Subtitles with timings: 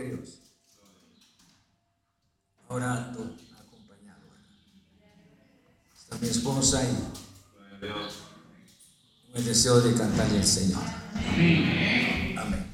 [0.00, 0.40] Dios.
[2.68, 4.22] Orando, acompañado.
[5.94, 6.94] Está mi esposa y
[7.54, 10.82] con el deseo de cantarle al Señor.
[12.38, 12.66] Amén.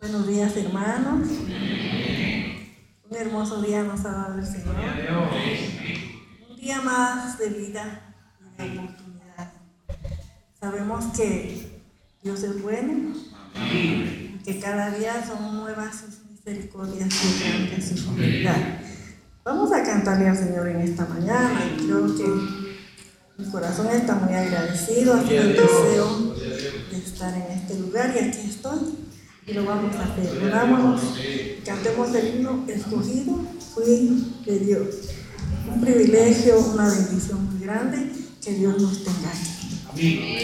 [0.00, 1.28] Buenos días, hermanos.
[3.08, 4.76] Un hermoso día nos ha dado el Señor.
[6.48, 8.14] Un día más de vida
[8.58, 9.05] y de.
[10.66, 11.80] Sabemos que
[12.24, 13.14] Dios es bueno
[13.72, 18.80] y que cada día son nuevas sus misericordias y grande su fidelidad.
[19.44, 22.24] Vamos a cantarle al Señor en esta mañana y creo que
[23.38, 28.24] mi corazón está muy agradecido, ha sido el deseo de estar en este lugar y
[28.24, 29.06] aquí estoy
[29.46, 30.36] y lo vamos a hacer.
[30.42, 31.00] Unámonos,
[31.64, 33.38] cantemos el himno escogido,
[33.72, 34.88] fui de Dios.
[35.72, 38.10] Un privilegio, una bendición muy grande,
[38.42, 39.55] que Dios nos tenga aquí.
[39.96, 40.36] Gloria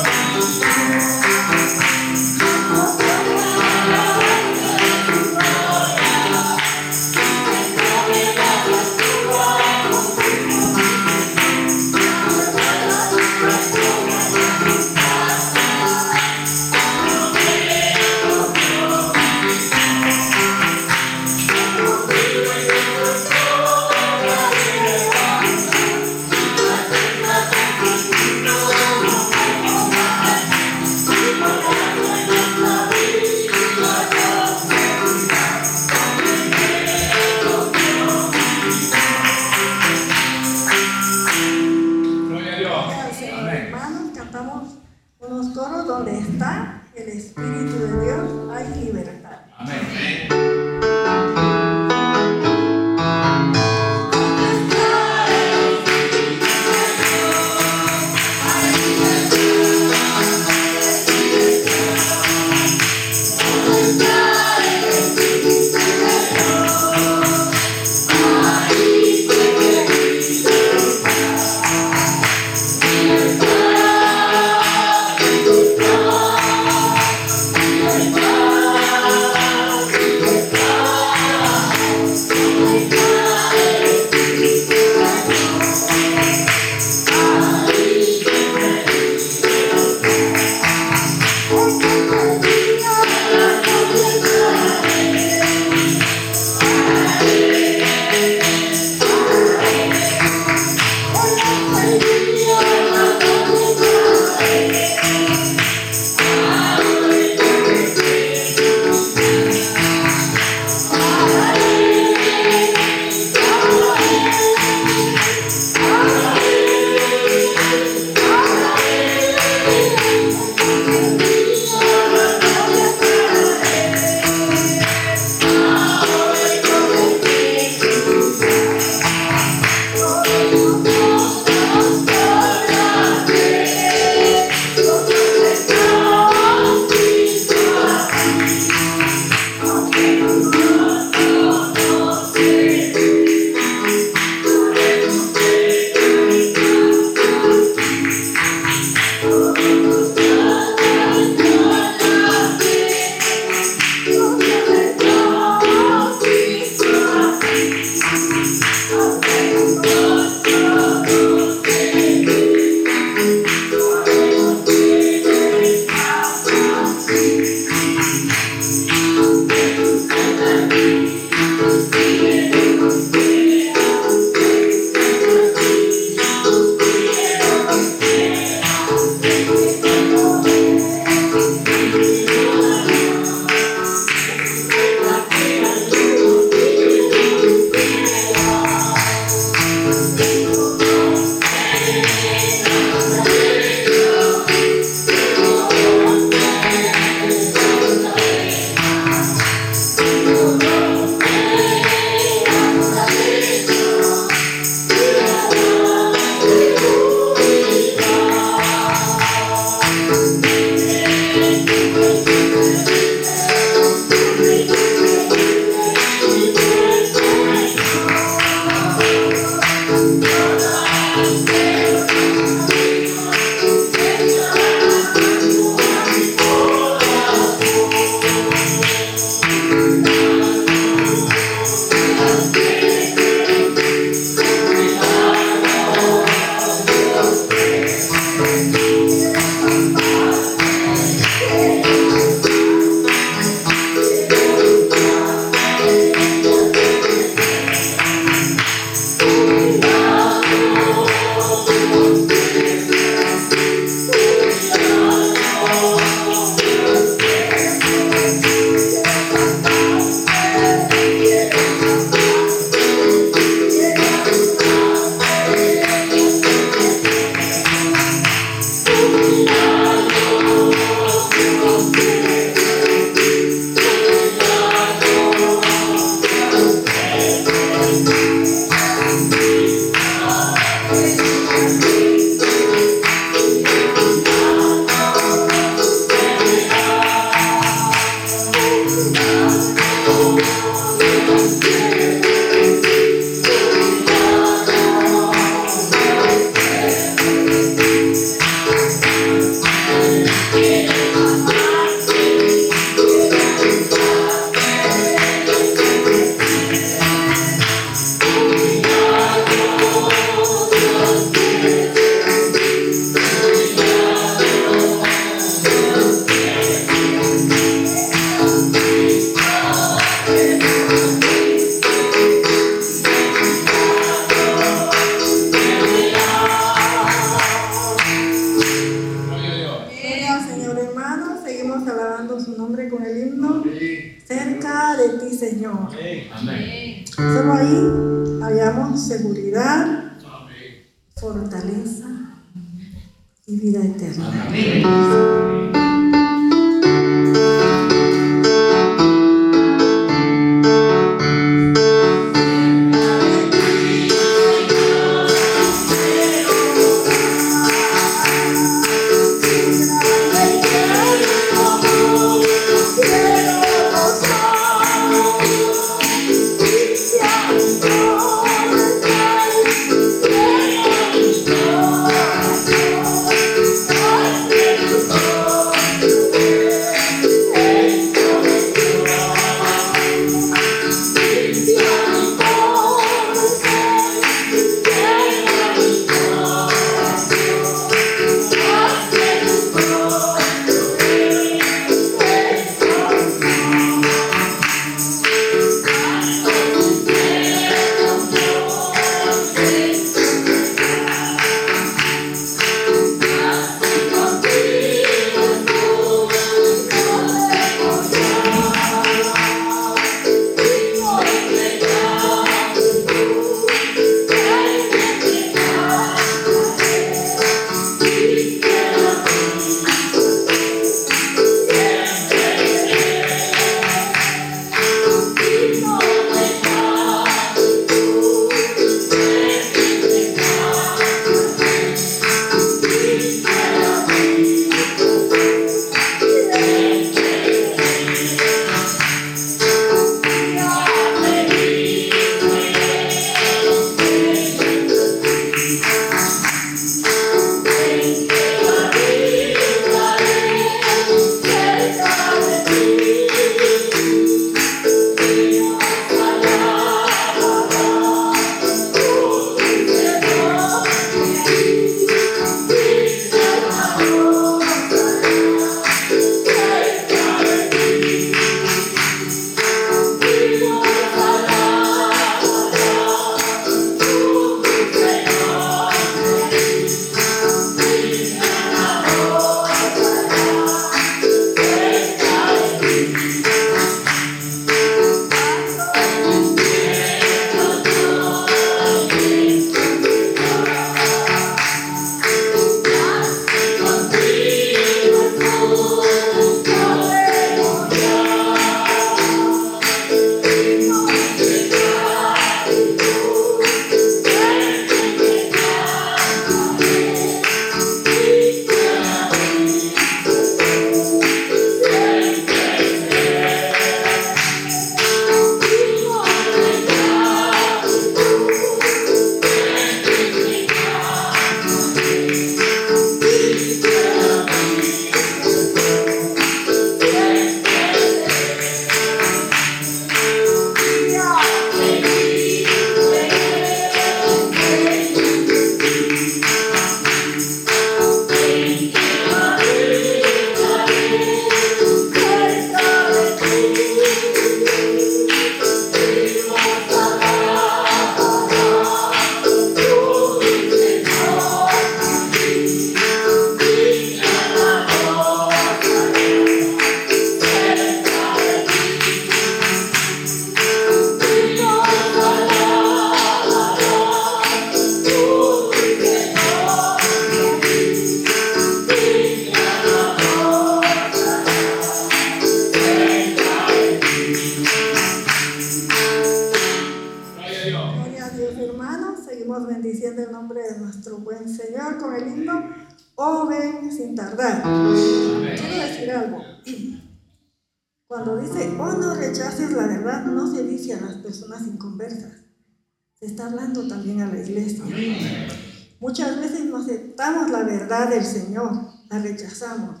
[598.16, 598.72] del Señor,
[599.10, 600.00] la rechazamos.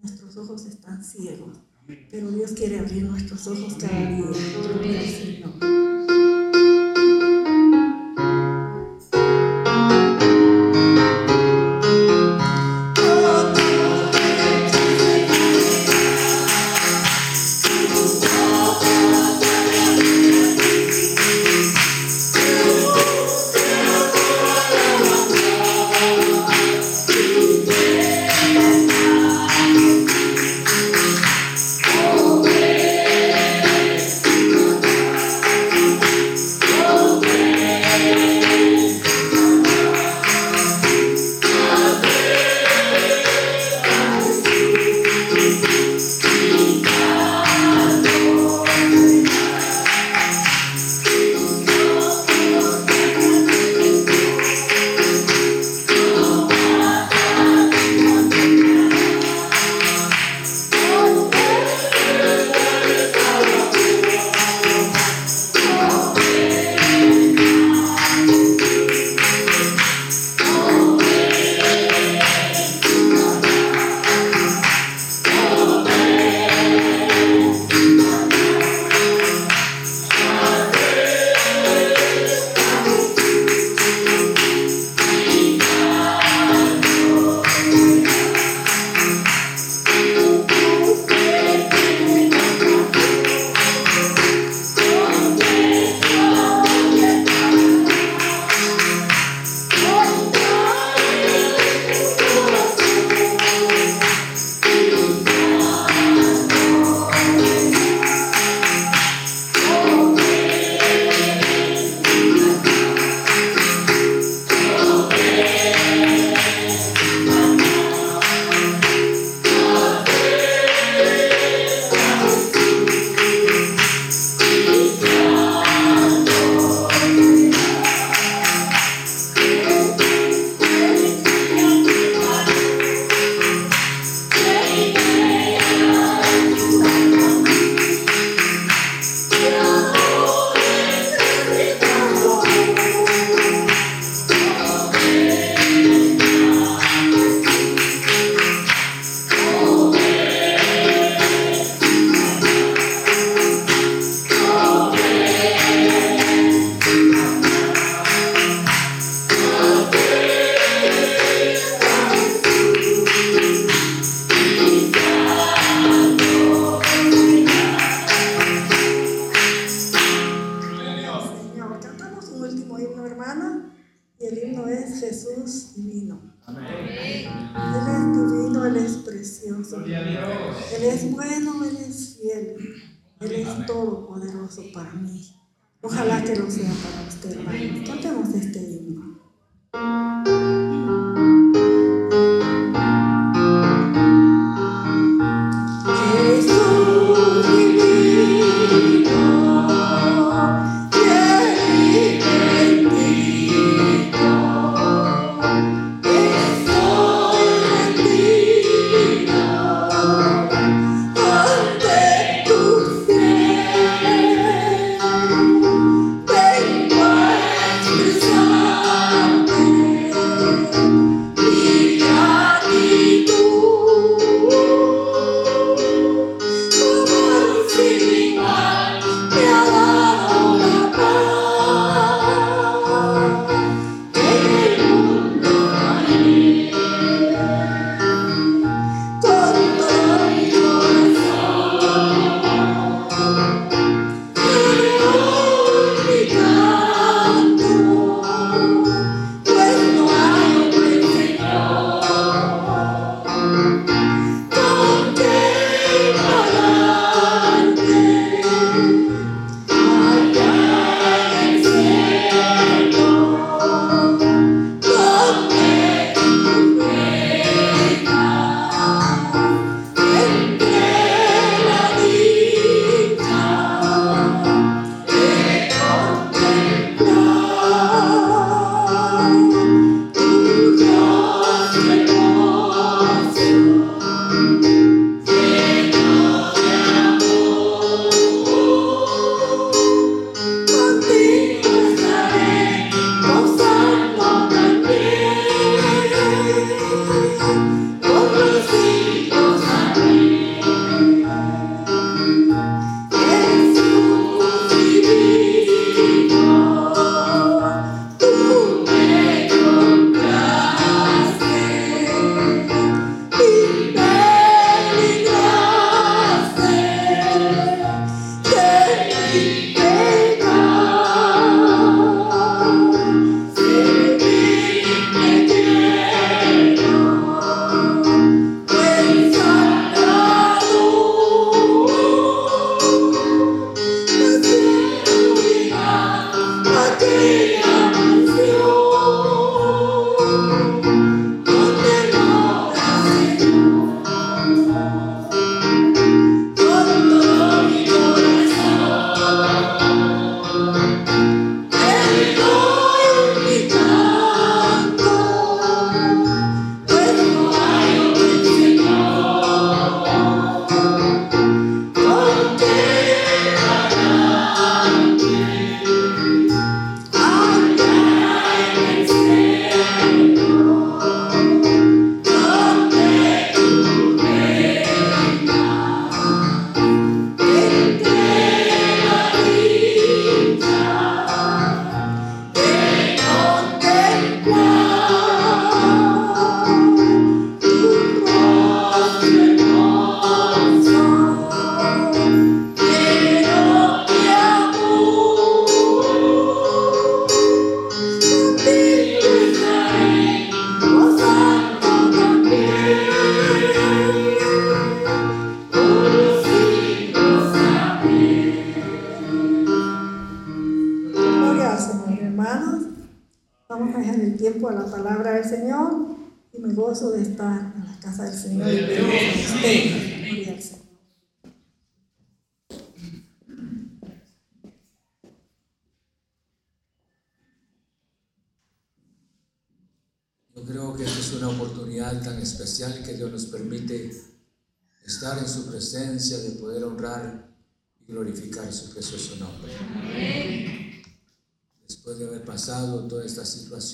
[0.00, 1.58] Nuestros ojos están ciegos,
[2.10, 4.24] pero Dios quiere abrir nuestros ojos cada día.
[5.22, 5.99] tiempo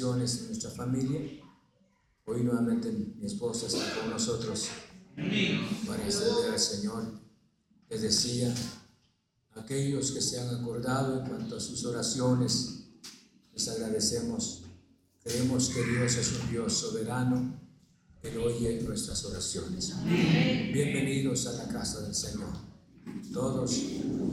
[0.06, 1.20] situaciones en nuestra familia,
[2.26, 4.68] hoy nuevamente mi esposa está con nosotros
[5.16, 7.04] para servir al Señor.
[7.90, 8.54] Les decía,
[9.56, 12.84] aquellos que se han acordado en cuanto a sus oraciones,
[13.52, 14.62] les agradecemos.
[15.24, 17.60] Creemos que Dios es un Dios soberano
[18.22, 19.92] que oye nuestras oraciones.
[20.04, 22.52] Bienvenidos a la casa del Señor.
[23.32, 23.82] Todos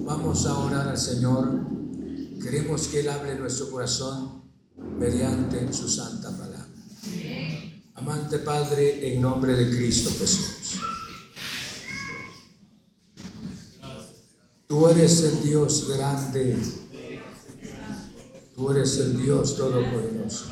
[0.05, 1.49] vamos a orar al Señor.
[2.43, 4.42] Queremos que Él hable nuestro corazón
[4.77, 6.67] mediante su santa palabra.
[7.95, 10.79] Amante Padre, en nombre de Cristo Jesús.
[14.67, 16.57] Tú eres el Dios grande.
[18.55, 20.45] Tú eres el Dios todopoderoso.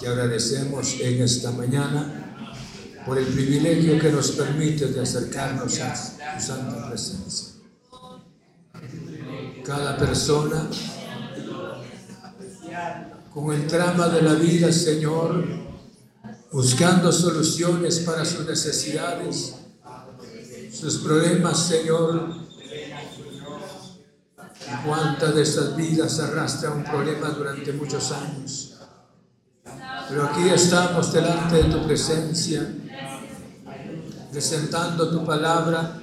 [0.00, 2.22] Te agradecemos en esta mañana
[3.06, 5.94] por el privilegio que nos permite de acercarnos a
[6.36, 7.48] tu santa presencia.
[9.64, 10.68] Cada persona
[13.32, 15.44] con el trama de la vida, Señor,
[16.50, 19.54] buscando soluciones para sus necesidades,
[20.72, 22.42] sus problemas, Señor.
[24.86, 28.74] ¿Cuántas de estas vidas arrastra un problema durante muchos años?
[30.08, 32.74] Pero aquí estamos delante de tu presencia,
[34.30, 36.00] presentando tu palabra,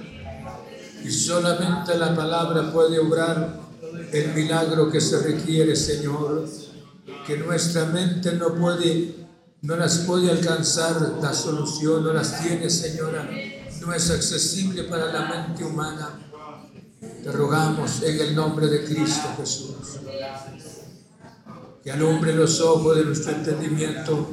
[1.04, 3.60] y solamente la palabra puede obrar
[4.12, 6.46] el milagro que se requiere, Señor,
[7.30, 9.14] que nuestra mente no puede,
[9.62, 13.30] no las puede alcanzar la solución, no las tiene, Señora,
[13.80, 16.28] no es accesible para la mente humana.
[17.22, 19.76] Te rogamos en el nombre de Cristo Jesús
[21.84, 24.32] que alumbre los ojos de nuestro entendimiento,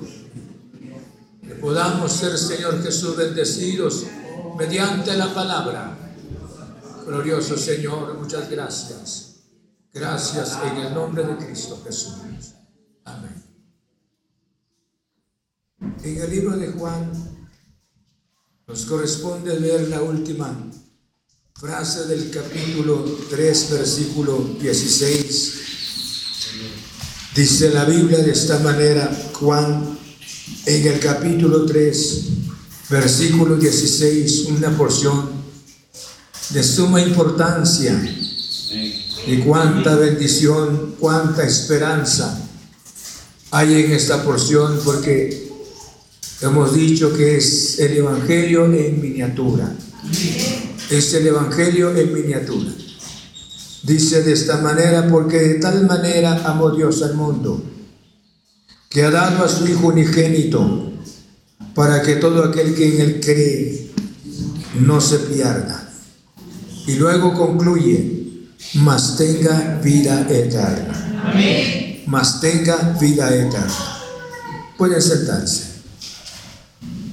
[1.44, 4.08] que podamos ser, Señor Jesús, bendecidos
[4.58, 5.96] mediante la palabra.
[7.06, 9.36] Glorioso Señor, muchas gracias.
[9.94, 12.57] Gracias en el nombre de Cristo Jesús.
[13.08, 13.42] Amén.
[16.04, 17.10] En el libro de Juan
[18.68, 20.54] nos corresponde ver la última
[21.56, 25.54] frase del capítulo 3, versículo 16
[27.34, 29.98] Dice la Biblia de esta manera, Juan,
[30.66, 32.24] en el capítulo 3,
[32.90, 35.30] versículo 16, una porción
[36.50, 37.94] de suma importancia
[39.28, 42.47] y cuánta bendición, cuánta esperanza
[43.52, 45.50] hay en esta porción, porque
[46.42, 49.74] hemos dicho que es el Evangelio en miniatura.
[50.90, 52.72] Es el Evangelio en miniatura.
[53.84, 57.64] Dice de esta manera, porque de tal manera amó Dios al mundo,
[58.90, 60.92] que ha dado a su Hijo unigénito,
[61.74, 63.92] para que todo aquel que en él cree
[64.82, 65.90] no se pierda.
[66.88, 71.22] Y luego concluye, mas tenga vida eterna.
[71.24, 71.87] Amén.
[72.08, 74.00] Mas tenga vida eterna.
[74.78, 75.64] Pueden sentarse.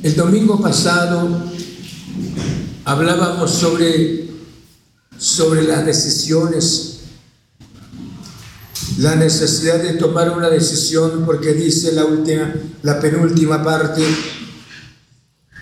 [0.02, 1.50] El domingo pasado
[2.84, 4.24] hablábamos sobre
[5.18, 6.98] sobre las decisiones,
[8.98, 14.02] la necesidad de tomar una decisión, porque dice la última, la penúltima parte,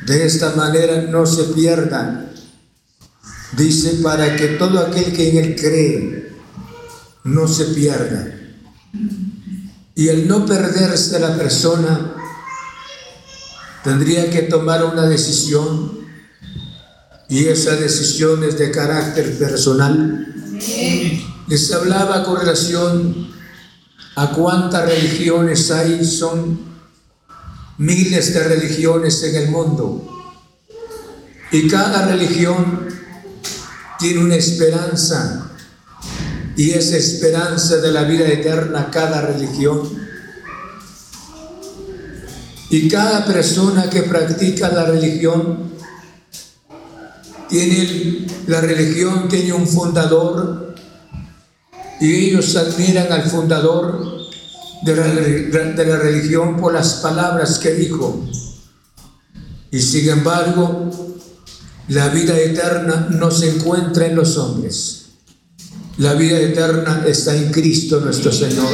[0.07, 2.33] de esta manera no se pierdan.
[3.57, 6.33] Dice para que todo aquel que en él cree
[7.25, 8.42] no se pierda.
[9.95, 12.15] Y el no perderse la persona
[13.85, 16.03] tendría que tomar una decisión
[17.29, 20.35] y esa decisión es de carácter personal.
[21.49, 23.29] Les hablaba con relación
[24.17, 26.61] a cuántas religiones hay, son
[27.79, 30.09] miles de religiones en el mundo.
[31.51, 32.89] Y cada religión
[33.99, 35.52] tiene una esperanza.
[36.63, 39.83] Y esa esperanza de la vida eterna, cada religión.
[42.71, 45.73] Y cada persona que practica la religión
[47.49, 50.77] tiene la religión, tiene un fundador
[52.01, 54.29] y ellos admiran al fundador
[54.85, 58.25] de la, de la religión por las palabras que dijo.
[59.73, 61.19] Y sin embargo,
[61.89, 65.02] la vida eterna no se encuentra en los hombres.
[65.99, 68.73] La vida eterna está en Cristo nuestro Señor.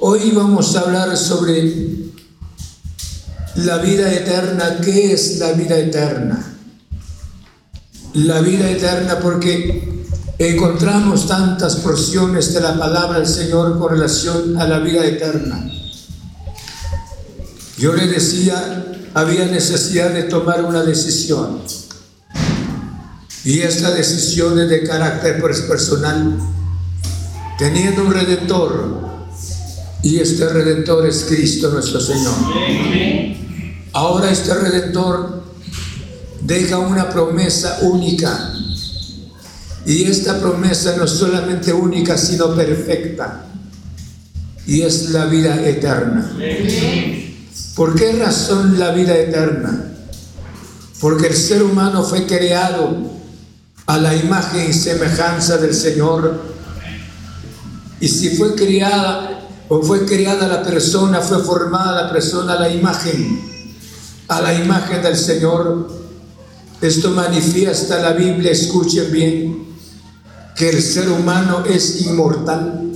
[0.00, 1.74] Hoy vamos a hablar sobre
[3.56, 4.78] la vida eterna.
[4.82, 6.56] ¿Qué es la vida eterna?
[8.14, 10.04] La vida eterna porque
[10.38, 15.68] encontramos tantas porciones de la palabra del Señor con relación a la vida eterna.
[17.76, 21.60] Yo le decía, había necesidad de tomar una decisión.
[23.44, 26.38] Y esta decisión es de carácter personal,
[27.58, 29.02] teniendo un redentor.
[30.02, 32.34] Y este redentor es Cristo nuestro Señor.
[33.92, 35.42] Ahora este redentor
[36.40, 38.54] deja una promesa única.
[39.86, 43.46] Y esta promesa no solamente única, sino perfecta.
[44.66, 46.32] Y es la vida eterna.
[47.74, 49.94] ¿Por qué razón la vida eterna?
[51.00, 53.21] Porque el ser humano fue creado
[53.86, 56.40] a la imagen y semejanza del Señor.
[58.00, 62.68] Y si fue criada o fue criada la persona, fue formada la persona a la
[62.68, 63.40] imagen,
[64.28, 65.88] a la imagen del Señor.
[66.80, 69.66] Esto manifiesta la Biblia, escuchen bien,
[70.56, 72.90] que el ser humano es inmortal.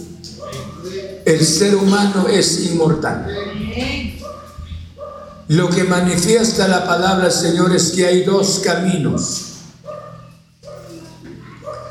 [1.24, 3.26] El ser humano es inmortal.
[5.48, 9.55] Lo que manifiesta la palabra, Señor, es que hay dos caminos.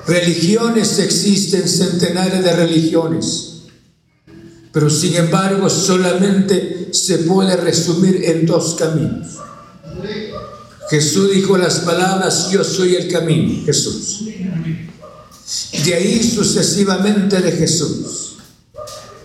[0.08, 3.64] Religiones existen, centenares de religiones,
[4.72, 9.38] pero sin embargo solamente se puede resumir en dos caminos.
[10.90, 14.26] Jesús dijo las palabras, yo soy el camino, Jesús.
[15.84, 18.36] De ahí sucesivamente de Jesús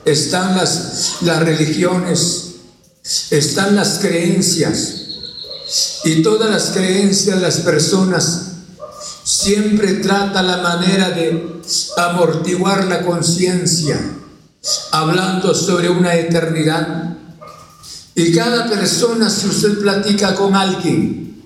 [0.05, 2.51] están las, las religiones
[3.31, 4.97] están las creencias.
[6.05, 8.50] Y todas las creencias las personas
[9.43, 11.61] siempre trata la manera de
[11.97, 13.99] amortiguar la conciencia,
[14.93, 17.17] hablando sobre una eternidad.
[18.15, 21.43] Y cada persona, si usted platica con alguien,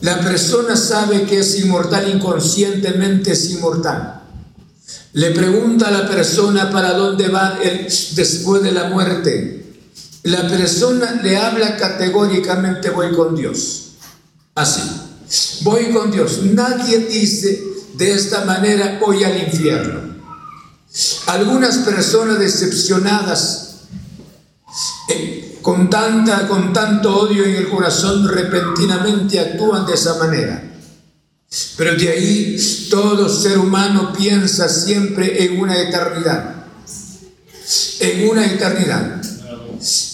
[0.00, 4.22] la persona sabe que es inmortal, inconscientemente es inmortal.
[5.12, 7.58] Le pregunta a la persona para dónde va
[8.14, 9.64] después de la muerte
[10.24, 13.90] la persona le habla categóricamente voy con Dios.
[14.54, 14.80] Así,
[15.62, 16.42] voy con Dios.
[16.42, 17.62] Nadie dice
[17.94, 20.14] de esta manera voy al infierno.
[21.26, 23.86] Algunas personas decepcionadas
[25.08, 30.62] eh, con, tanta, con tanto odio en el corazón repentinamente actúan de esa manera.
[31.76, 36.66] Pero de ahí todo ser humano piensa siempre en una eternidad.
[38.00, 39.22] En una eternidad.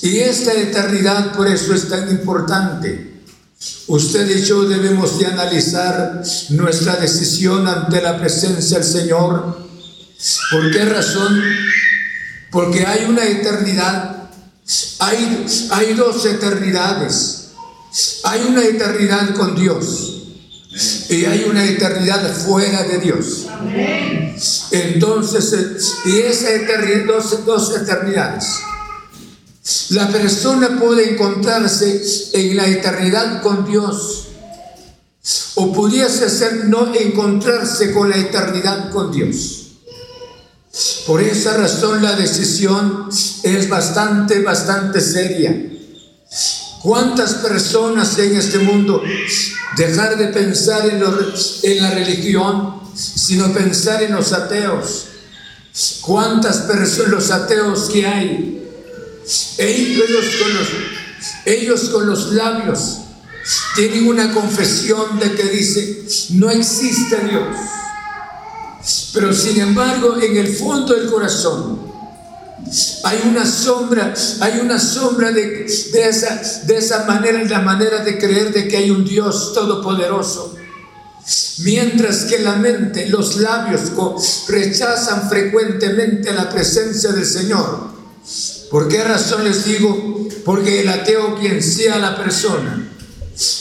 [0.03, 3.10] Y esta eternidad por eso es tan importante.
[3.91, 9.67] Usted y yo debemos de analizar nuestra decisión ante la presencia del Señor.
[10.53, 11.43] ¿Por qué razón?
[12.53, 14.31] Porque hay una eternidad,
[15.01, 17.49] hay, hay dos eternidades.
[18.23, 20.23] Hay una eternidad con Dios
[21.09, 23.49] y hay una eternidad fuera de Dios.
[24.71, 28.47] Entonces, y esa eternidad, dos, dos eternidades
[29.91, 34.29] la persona puede encontrarse en la eternidad con Dios
[35.57, 39.57] o pudiese ser no encontrarse con la eternidad con Dios.
[41.07, 43.09] Por esa razón la decisión
[43.43, 45.55] es bastante, bastante seria.
[46.83, 49.03] ¿Cuántas personas en este mundo
[49.77, 55.07] dejar de pensar en, en la religión, sino pensar en los ateos?
[56.01, 58.60] ¿Cuántas personas, los ateos que hay,
[59.59, 60.69] ellos con, los,
[61.45, 62.99] ellos con los labios
[63.75, 67.57] tienen una confesión de que dice, no existe Dios.
[69.13, 71.91] Pero sin embargo, en el fondo del corazón
[73.05, 78.19] hay una sombra, hay una sombra de, de, esa, de esa manera, la manera de
[78.19, 80.57] creer de que hay un Dios todopoderoso.
[81.59, 83.93] Mientras que la mente, los labios
[84.49, 88.00] rechazan frecuentemente la presencia del Señor.
[88.71, 90.29] ¿Por qué razón les digo?
[90.45, 92.89] Porque el ateo, quien sea la persona,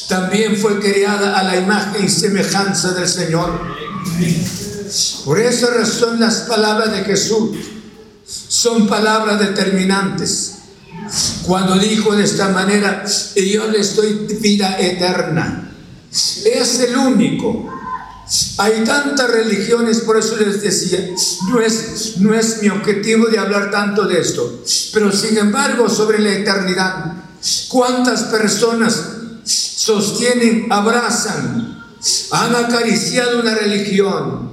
[0.08, 3.60] también fue creada a la imagen y semejanza del Señor.
[5.26, 7.58] Por esa razón las palabras de Jesús
[8.26, 10.56] son palabras determinantes.
[11.43, 13.04] Cuando dijo de esta manera,
[13.36, 15.72] yo les doy vida eterna,
[16.12, 17.78] es el único
[18.57, 21.09] hay tantas religiones, por eso les decía,
[21.49, 24.63] no es, no es mi objetivo de hablar tanto de esto,
[24.93, 27.13] pero sin embargo sobre la eternidad,
[27.69, 29.03] ¿cuántas personas
[29.43, 31.83] sostienen, abrazan,
[32.31, 34.51] han acariciado una religión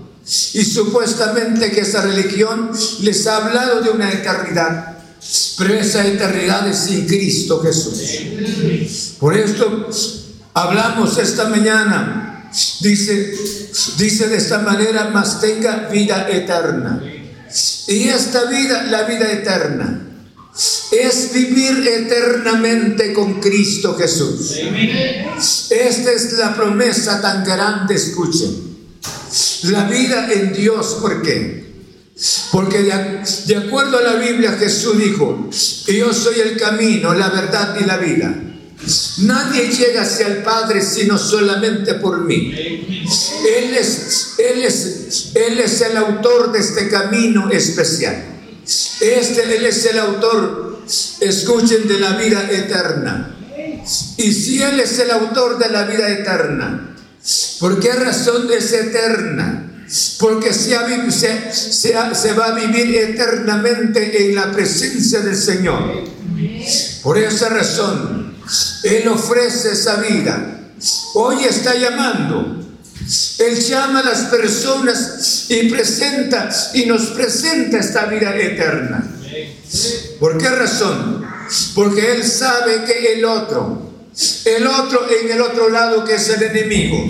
[0.54, 4.96] y supuestamente que esa religión les ha hablado de una eternidad?
[5.58, 8.00] pero esa eternidad es sin Cristo Jesús.
[9.18, 9.88] Por esto
[10.54, 12.25] hablamos esta mañana,
[12.80, 13.34] dice,
[13.98, 17.02] dice de esta manera, mas tenga vida eterna.
[17.88, 20.02] Y esta vida, la vida eterna,
[20.90, 24.56] es vivir eternamente con Cristo Jesús.
[25.70, 28.66] Esta es la promesa tan grande, escuchen.
[29.64, 31.66] La vida en Dios, ¿por qué?
[32.50, 35.50] Porque de, acuerdo a la Biblia Jesús dijo,
[35.86, 38.34] yo soy el camino, la verdad y la vida.
[39.18, 42.52] Nadie llega hacia el Padre sino solamente por mí.
[42.54, 48.36] Él es, él es, él es el autor de este camino especial.
[49.00, 50.82] Este, él es el autor,
[51.20, 53.36] escuchen, de la vida eterna.
[54.16, 56.96] Y si Él es el autor de la vida eterna,
[57.60, 59.66] ¿por qué razón es eterna?
[60.18, 60.74] porque se,
[62.34, 66.04] va a vivir eternamente en la presencia del Señor.
[67.02, 68.25] Por esa razón,
[68.82, 70.60] Él ofrece esa vida.
[71.14, 72.64] Hoy está llamando.
[73.38, 79.06] Él llama a las personas y presenta y nos presenta esta vida eterna.
[80.18, 81.24] ¿Por qué razón?
[81.74, 83.92] Porque Él sabe que el otro,
[84.44, 87.08] el otro en el otro lado que es el enemigo,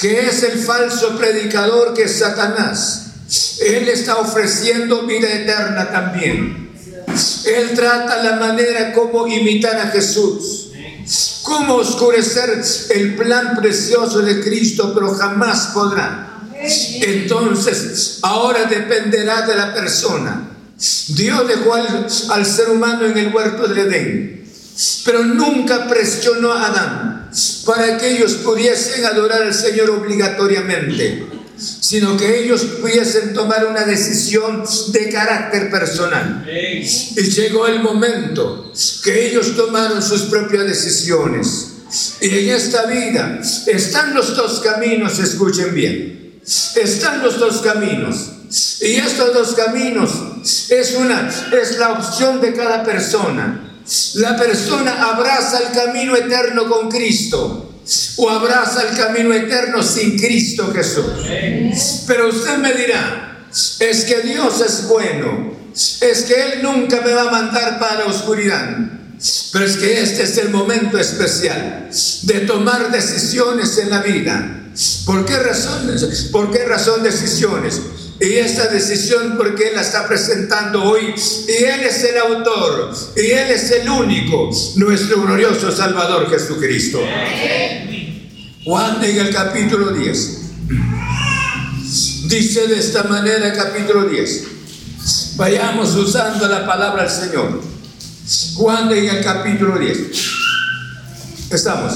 [0.00, 3.00] que es el falso predicador que es Satanás.
[3.60, 6.73] Él está ofreciendo vida eterna también.
[7.46, 10.68] Él trata la manera como imitar a Jesús.
[11.42, 16.40] Cómo oscurecer el plan precioso de Cristo, pero jamás podrá.
[17.02, 20.50] Entonces, ahora dependerá de la persona.
[21.08, 24.44] Dios dejó al, al ser humano en el huerto del Edén,
[25.04, 27.30] pero nunca presionó a Adán
[27.64, 34.64] para que ellos pudiesen adorar al Señor obligatoriamente, sino que ellos pudiesen tomar una decisión
[34.88, 36.44] de carácter personal.
[36.50, 41.68] Y llegó el momento que ellos tomaron sus propias decisiones.
[42.20, 46.40] Y en esta vida están los dos caminos, escuchen bien.
[46.74, 48.30] Están los dos caminos.
[48.80, 50.10] Y estos dos caminos
[50.68, 53.78] es una es la opción de cada persona.
[54.14, 57.73] La persona abraza el camino eterno con Cristo
[58.16, 61.04] o abraza el camino eterno sin Cristo Jesús.
[62.06, 63.46] Pero usted me dirá,
[63.78, 68.06] es que Dios es bueno, es que Él nunca me va a mandar para la
[68.06, 68.76] oscuridad.
[69.52, 71.88] Pero es que este es el momento especial
[72.22, 74.60] de tomar decisiones en la vida.
[75.06, 76.04] ¿Por qué razones?
[76.32, 77.80] ¿Por qué razón decisiones?
[78.20, 81.14] Y esta decisión, porque Él la está presentando hoy,
[81.48, 87.00] y Él es el autor, y Él es el único, nuestro glorioso Salvador Jesucristo.
[88.64, 90.38] Juan en el capítulo 10.
[92.28, 94.44] Dice de esta manera capítulo 10.
[95.36, 97.60] Vayamos usando la palabra del Señor.
[98.54, 99.98] Juan en el capítulo 10.
[101.50, 101.92] Estamos.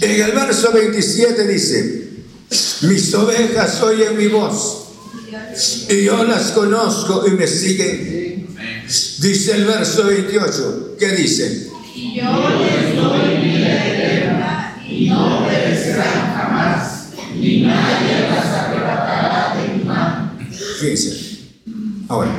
[0.00, 2.03] En el verso 27 dice,
[2.82, 4.84] mis ovejas oyen mi voz
[5.88, 8.46] y yo las conozco y me siguen.
[9.18, 11.70] Dice el verso 28, ¿qué dice?
[11.94, 12.24] Y yo
[12.58, 20.38] les doy vida eterna y no perecerán jamás, ni nadie las arrebatará de mi mano.
[20.80, 21.34] Fíjense.
[22.08, 22.30] Ahora,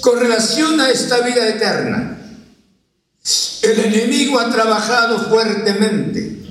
[0.00, 2.18] con relación a esta vida eterna,
[3.62, 6.43] el enemigo ha trabajado fuertemente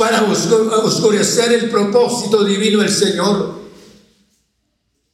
[0.00, 3.60] para oscurecer el propósito divino del Señor.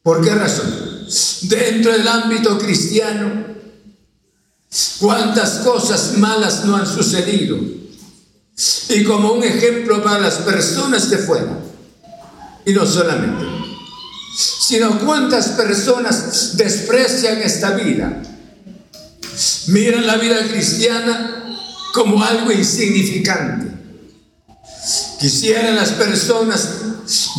[0.01, 1.05] ¿Por qué razón?
[1.41, 3.47] Dentro del ámbito cristiano,
[4.99, 7.59] cuántas cosas malas no han sucedido.
[8.87, 11.59] Y como un ejemplo para las personas que fueron,
[12.65, 13.45] y no solamente,
[14.37, 18.21] sino cuántas personas desprecian esta vida.
[19.67, 21.59] Miran la vida cristiana
[21.93, 23.76] como algo insignificante
[25.19, 26.69] Quisieran las personas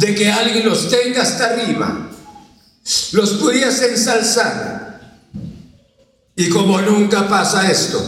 [0.01, 2.11] de que alguien los tenga hasta arriba,
[3.13, 4.89] los pudiese ensalzar.
[6.35, 8.05] Y como nunca pasa esto,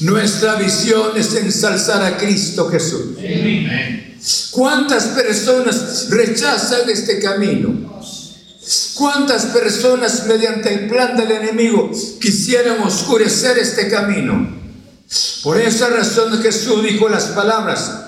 [0.00, 3.16] nuestra visión es ensalzar a Cristo Jesús.
[4.52, 8.00] ¿Cuántas personas rechazan este camino?
[8.94, 14.56] ¿Cuántas personas mediante el plan del enemigo quisieran oscurecer este camino?
[15.42, 18.05] Por esa razón Jesús dijo las palabras,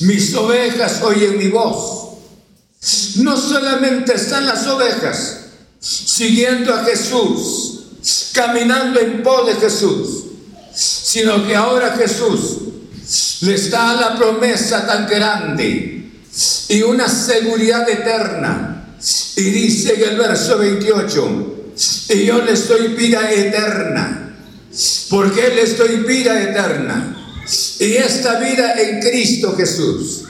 [0.00, 2.08] mis ovejas oyen mi voz.
[3.16, 5.40] No solamente están las ovejas
[5.80, 7.80] siguiendo a Jesús,
[8.32, 10.24] caminando en pos de Jesús,
[10.74, 12.58] sino que ahora Jesús
[13.40, 16.10] les da la promesa tan grande
[16.68, 18.74] y una seguridad eterna.
[19.36, 21.72] Y dice en el verso 28,
[22.10, 24.36] Y yo les doy vida eterna.
[25.08, 27.17] Porque les doy vida eterna.
[27.80, 30.24] Y esta vida en Cristo Jesús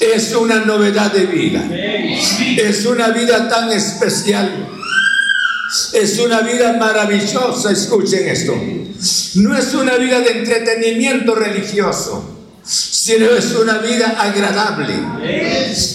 [0.00, 1.68] es una novedad de vida.
[2.56, 4.68] Es una vida tan especial.
[5.92, 8.54] Es una vida maravillosa, escuchen esto.
[9.36, 12.24] No es una vida de entretenimiento religioso,
[12.64, 14.94] sino es una vida agradable.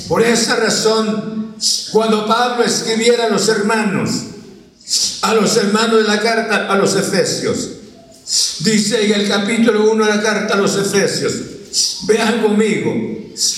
[0.08, 1.56] Por esa razón,
[1.91, 4.10] cuando Pablo escribiera a los hermanos,
[5.24, 7.70] a los hermanos de la carta a los Efesios,
[8.59, 11.34] dice en el capítulo 1 de la carta a los Efesios,
[12.05, 12.93] vean conmigo,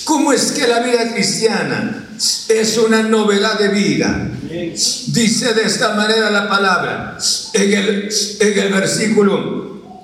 [0.03, 2.07] ¿cómo es que la vida cristiana
[2.47, 4.31] es una novedad de vida?
[5.07, 7.17] Dice de esta manera la palabra
[7.53, 8.09] en el,
[8.39, 10.03] en el versículo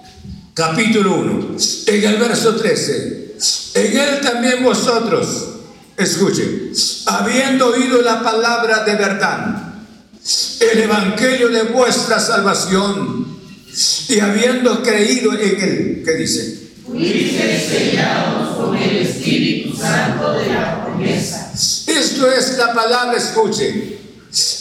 [0.54, 1.58] capítulo 1,
[1.88, 3.36] en el verso 13.
[3.76, 5.48] En él también vosotros,
[5.98, 6.72] escuchen,
[7.08, 9.74] habiendo oído la palabra de verdad,
[10.60, 13.41] el evangelio de vuestra salvación,
[14.10, 16.72] y habiendo creído en él, ¿qué dice?
[16.86, 21.52] Fuiste sellados con el Espíritu Santo de la promesa.
[21.54, 23.98] Esto es la palabra, escuchen.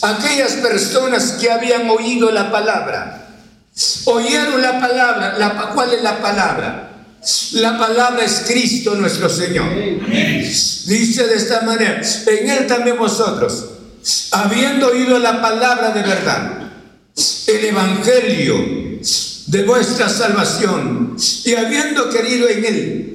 [0.02, 3.28] Aquellas personas que habían oído la palabra,
[4.04, 6.86] oyeron la palabra, la, ¿cuál es la palabra?
[7.52, 9.68] La palabra es Cristo nuestro Señor.
[10.06, 13.66] Dice de esta manera, en Él también vosotros,
[14.30, 16.59] habiendo oído la palabra de verdad,
[17.46, 19.00] el Evangelio
[19.46, 23.10] de vuestra salvación, y habiendo querido en Él,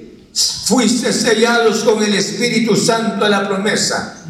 [0.65, 4.21] fuiste sellados con el Espíritu Santo a la promesa.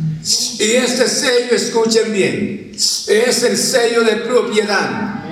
[0.60, 5.24] Y este sello, escuchen bien, es el sello de propiedad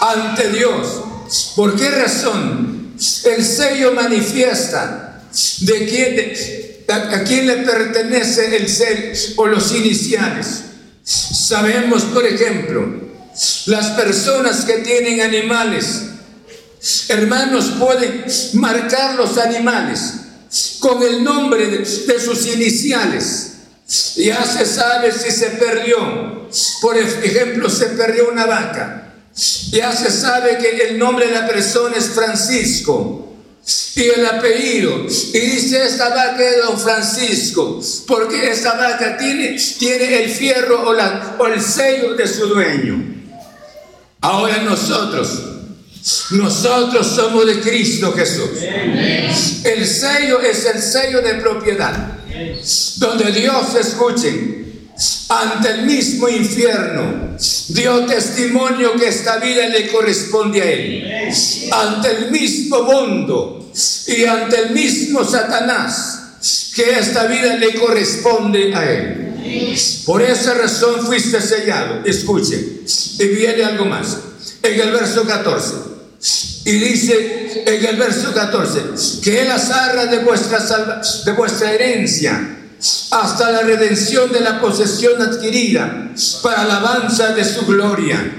[0.00, 1.02] ante Dios.
[1.54, 2.94] ¿Por qué razón?
[3.24, 5.22] El sello manifiesta
[5.60, 10.62] de quién, a, quién le pertenece el sello o los iniciales.
[11.02, 13.09] Sabemos, por ejemplo,
[13.66, 16.02] las personas que tienen animales,
[17.08, 18.24] hermanos, pueden
[18.54, 20.14] marcar los animales
[20.80, 23.52] con el nombre de, sus iniciales.
[24.16, 26.48] Ya se sabe si se perdió.
[26.80, 29.14] Por ejemplo, se perdió una vaca.
[29.70, 33.28] Ya se sabe que el nombre de la persona es Francisco.
[33.94, 35.06] Y el apellido.
[35.32, 37.80] Y dice esta vaca es don Francisco.
[38.06, 40.96] Porque esta vaca tiene, tiene el fierro o,
[41.38, 43.19] o el sello de su dueño.
[44.22, 45.42] Ahora nosotros,
[46.32, 48.50] nosotros somos de Cristo Jesús.
[49.64, 52.18] El sello es el sello de propiedad.
[52.98, 54.60] Donde Dios escuche
[55.28, 57.36] ante el mismo infierno
[57.68, 61.32] dio testimonio que esta vida le corresponde a él.
[61.72, 63.70] Ante el mismo mundo
[64.06, 66.20] y ante el mismo Satanás
[66.74, 69.29] que esta vida le corresponde a él.
[70.06, 72.02] Por esa razón fuiste sellado.
[72.04, 72.82] Escuche.
[73.18, 74.18] Y viene algo más.
[74.62, 75.90] En el verso 14.
[76.64, 80.58] Y dice en el verso 14 que Él las arras de vuestra,
[81.24, 82.58] de vuestra herencia
[83.10, 86.12] hasta la redención de la posesión adquirida
[86.42, 88.36] para alabanza de su gloria.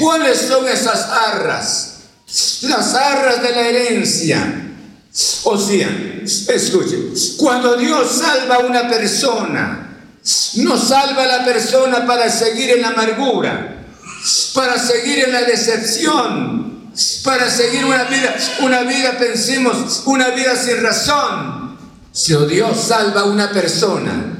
[0.00, 1.90] ¿Cuáles son esas arras?
[2.62, 4.60] Las arras de la herencia.
[5.44, 5.88] O sea,
[6.48, 6.98] escuche,
[7.36, 9.83] cuando Dios salva a una persona,
[10.54, 13.84] no salva a la persona para seguir en la amargura,
[14.54, 20.82] para seguir en la decepción, para seguir una vida, una vida, pensemos, una vida sin
[20.82, 21.76] razón.
[22.12, 24.38] Si Dios salva a una persona,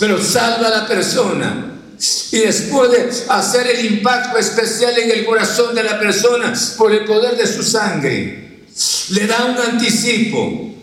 [0.00, 1.70] pero salva a la persona
[2.32, 7.04] y después de hacer el impacto especial en el corazón de la persona por el
[7.04, 8.64] poder de su sangre,
[9.10, 10.73] le da un anticipo.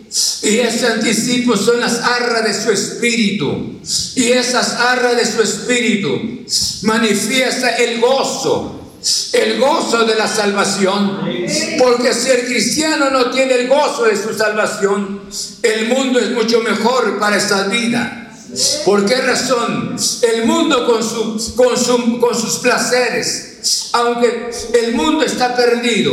[0.42, 3.80] Y ese anticipo son las arras de su espíritu.
[4.16, 6.44] Y esas arras de su espíritu
[6.82, 8.78] manifiesta el gozo
[9.32, 11.20] el gozo de la salvación.
[11.78, 15.22] Porque si el cristiano no tiene el gozo de su salvación,
[15.62, 18.18] el mundo es mucho mejor para esta vida.
[18.84, 19.96] ¿Por qué razón?
[20.22, 26.12] El mundo con, su, con, con sus placeres, aunque el mundo está perdido,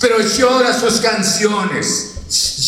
[0.00, 2.14] pero llora sus canciones,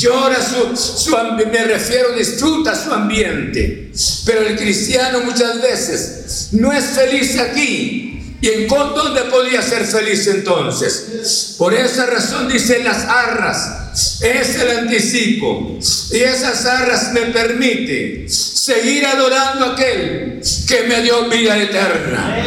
[0.01, 1.17] llora su, su,
[1.51, 3.91] me refiero, disfruta su ambiente.
[4.27, 10.27] Pero el cristiano muchas veces no es feliz aquí, ¿Y en dónde podía ser feliz
[10.27, 11.55] entonces?
[11.57, 15.79] Por esa razón dicen las arras, es el anticipo.
[16.11, 22.45] Y esas arras me permiten seguir adorando a aquel que me dio vida eterna.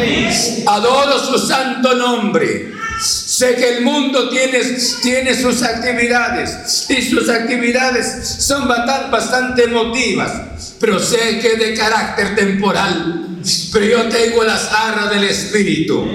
[0.66, 2.75] Adoro su santo nombre.
[3.00, 4.60] Sé que el mundo tiene,
[5.02, 12.36] tiene sus actividades y sus actividades son bastante, bastante emotivas, pero sé que de carácter
[12.36, 13.26] temporal
[13.72, 16.08] Pero yo tengo las arras del Espíritu,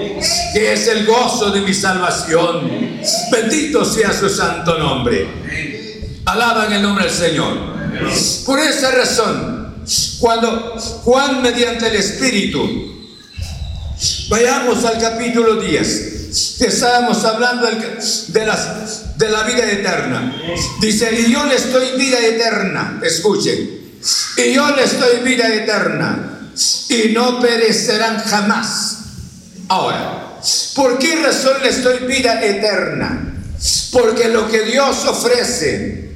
[0.53, 2.99] que es el gozo de mi salvación.
[3.31, 5.27] Bendito sea su santo nombre.
[6.25, 7.57] Alaban el nombre del Señor.
[8.45, 9.75] Por esa razón,
[10.19, 12.90] cuando Juan mediante el Espíritu,
[14.29, 20.35] vayamos al capítulo 10, que estábamos hablando de, la vida eterna.
[20.79, 23.81] Dice, y yo les doy vida eterna, escuchen,
[24.37, 26.31] y yo les doy vida eterna
[26.89, 28.97] y no perecerán jamás.
[29.67, 30.39] Ahora,
[30.75, 33.35] ¿por qué razón les doy vida eterna?
[33.91, 36.11] Porque lo que Dios ofrece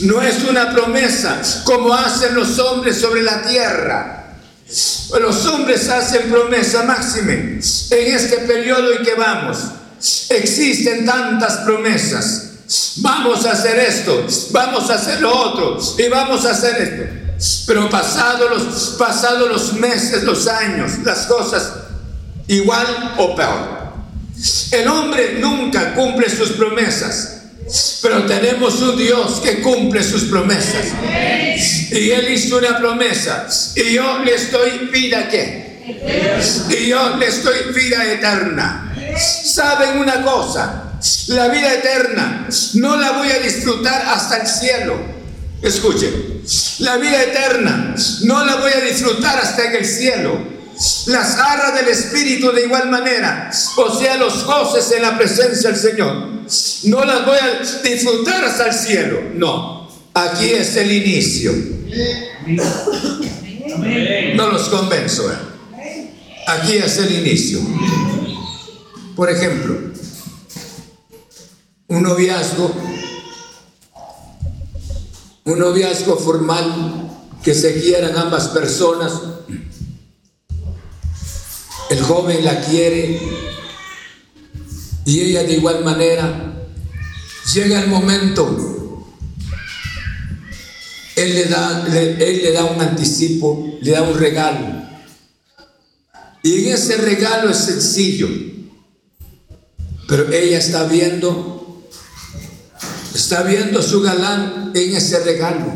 [0.00, 4.15] no es una promesa como hacen los hombres sobre la tierra.
[5.20, 7.32] Los hombres hacen promesa máxima.
[7.32, 7.60] En
[7.90, 9.58] este periodo en que vamos,
[10.28, 12.42] existen tantas promesas.
[12.96, 17.64] Vamos a hacer esto, vamos a hacer lo otro y vamos a hacer esto.
[17.68, 21.72] Pero pasados los, pasado los meses, los años, las cosas
[22.48, 23.76] igual o peor.
[24.72, 27.35] El hombre nunca cumple sus promesas.
[28.02, 30.86] Pero tenemos un Dios que cumple sus promesas.
[31.90, 33.48] Y Él hizo una promesa.
[33.74, 35.66] Y yo le estoy vida que.
[36.70, 38.94] Y yo le estoy vida eterna.
[39.16, 40.92] ¿Saben una cosa?
[41.28, 44.98] La vida eterna no la voy a disfrutar hasta el cielo.
[45.62, 46.42] Escuchen,
[46.80, 50.55] la vida eterna no la voy a disfrutar hasta en el cielo.
[51.06, 55.78] Las arras del Espíritu de igual manera, o sea, los goces en la presencia del
[55.78, 56.28] Señor,
[56.84, 59.20] no las voy a disfrutar hasta el cielo.
[59.34, 61.52] No, aquí es el inicio.
[64.34, 65.32] No los convenzo.
[65.32, 66.10] ¿eh?
[66.46, 67.60] Aquí es el inicio.
[69.14, 69.76] Por ejemplo,
[71.88, 72.74] un noviazgo
[75.46, 77.08] un noviazgo formal
[77.42, 79.12] que se quieran ambas personas.
[81.90, 83.20] El joven la quiere
[85.04, 86.52] y ella de igual manera.
[87.54, 89.06] Llega el momento,
[91.14, 94.82] él le da, él le da un anticipo, le da un regalo.
[96.42, 98.28] Y en ese regalo es sencillo,
[100.08, 101.56] pero ella está viendo
[103.16, 105.72] Está viendo su galán en ese regalo.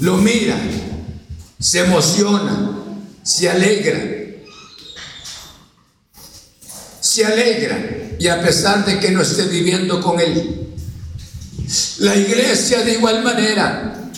[0.00, 0.56] Lo mira,
[1.58, 2.78] se emociona,
[3.24, 4.17] se alegra.
[7.08, 7.78] Se alegra
[8.18, 10.68] y a pesar de que no esté viviendo con él.
[12.00, 14.10] La iglesia de igual manera.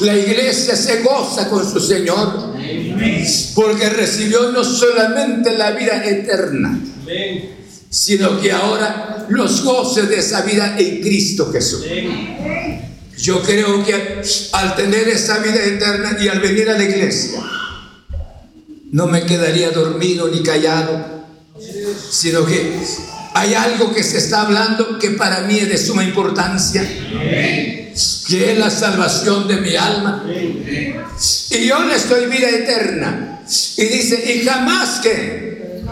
[0.00, 2.54] La iglesia se goza con su Señor
[3.54, 6.80] porque recibió no solamente la vida eterna,
[7.90, 11.84] sino que ahora los goces de esa vida en Cristo Jesús.
[13.18, 14.22] Yo creo que
[14.52, 17.42] al tener esa vida eterna y al venir a la iglesia,
[18.92, 21.21] no me quedaría dormido ni callado,
[22.12, 22.78] sino que
[23.34, 28.58] hay algo que se está hablando que para mí es de suma importancia, que es
[28.58, 30.24] la salvación de mi alma.
[31.50, 33.40] Y yo le estoy vida eterna.
[33.78, 35.82] Y dice, y jamás que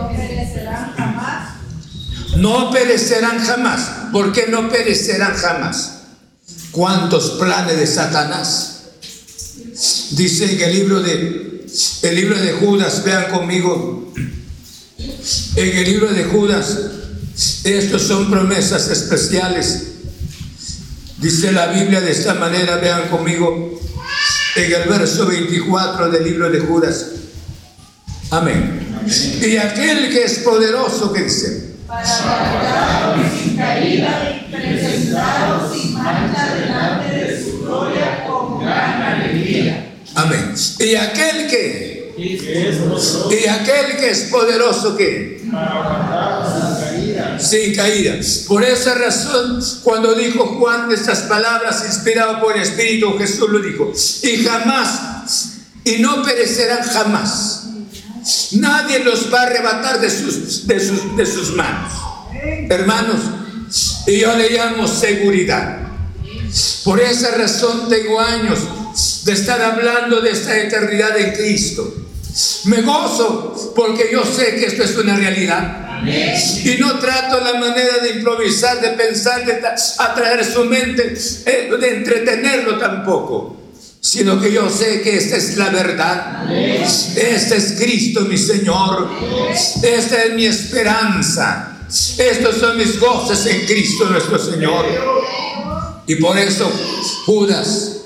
[2.36, 3.90] no perecerán jamás.
[4.12, 6.02] ¿Por qué no perecerán jamás?
[6.70, 8.82] ¿Cuántos planes de Satanás?
[10.10, 11.66] Dice en el libro de,
[12.02, 14.12] el libro de Judas, vean conmigo,
[15.56, 16.78] en el libro de Judas,
[17.64, 19.86] estos son promesas especiales.
[21.18, 23.80] Dice la Biblia de esta manera, vean conmigo,
[24.56, 27.06] en el verso 24 del libro de Judas.
[28.30, 29.02] Amén.
[29.42, 37.44] Y aquel que es poderoso, que dice, para sin caída, presentados sin mancha delante de
[37.44, 39.94] su gloria con gran alegría.
[40.14, 40.54] Amén.
[40.78, 45.42] Y aquel que y aquel que es poderoso que
[47.38, 48.16] sin caída.
[48.46, 53.92] Por esa razón, cuando dijo Juan estas palabras inspirado por el Espíritu, Jesús lo dijo.
[54.22, 57.60] Y jamás, y no perecerán jamás
[58.52, 61.92] Nadie los va a arrebatar de sus, de sus, de sus manos.
[62.68, 63.20] Hermanos,
[64.06, 65.78] y yo le llamo seguridad.
[66.84, 68.58] Por esa razón tengo años
[69.24, 71.94] de estar hablando de esta eternidad en Cristo.
[72.64, 76.02] Me gozo porque yo sé que esto es una realidad.
[76.64, 79.60] Y no trato la manera de improvisar, de pensar, de
[79.98, 81.14] atraer su mente,
[81.46, 83.60] eh, de entretenerlo tampoco
[84.00, 86.50] sino que yo sé que esta es la verdad.
[86.50, 89.08] Este es Cristo mi Señor.
[89.82, 91.78] Esta es mi esperanza.
[92.16, 94.86] Estos son mis goces en Cristo nuestro Señor.
[96.06, 96.70] Y por eso
[97.26, 97.99] Judas,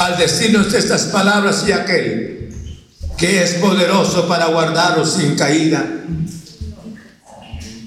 [0.00, 2.48] al decirnos estas palabras y aquel,
[3.18, 5.86] que es poderoso para guardaros sin caída.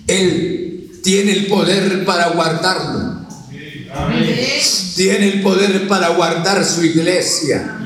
[0.06, 3.26] Él tiene el poder para guardarlo.
[4.96, 7.80] Tiene el poder para guardar su iglesia.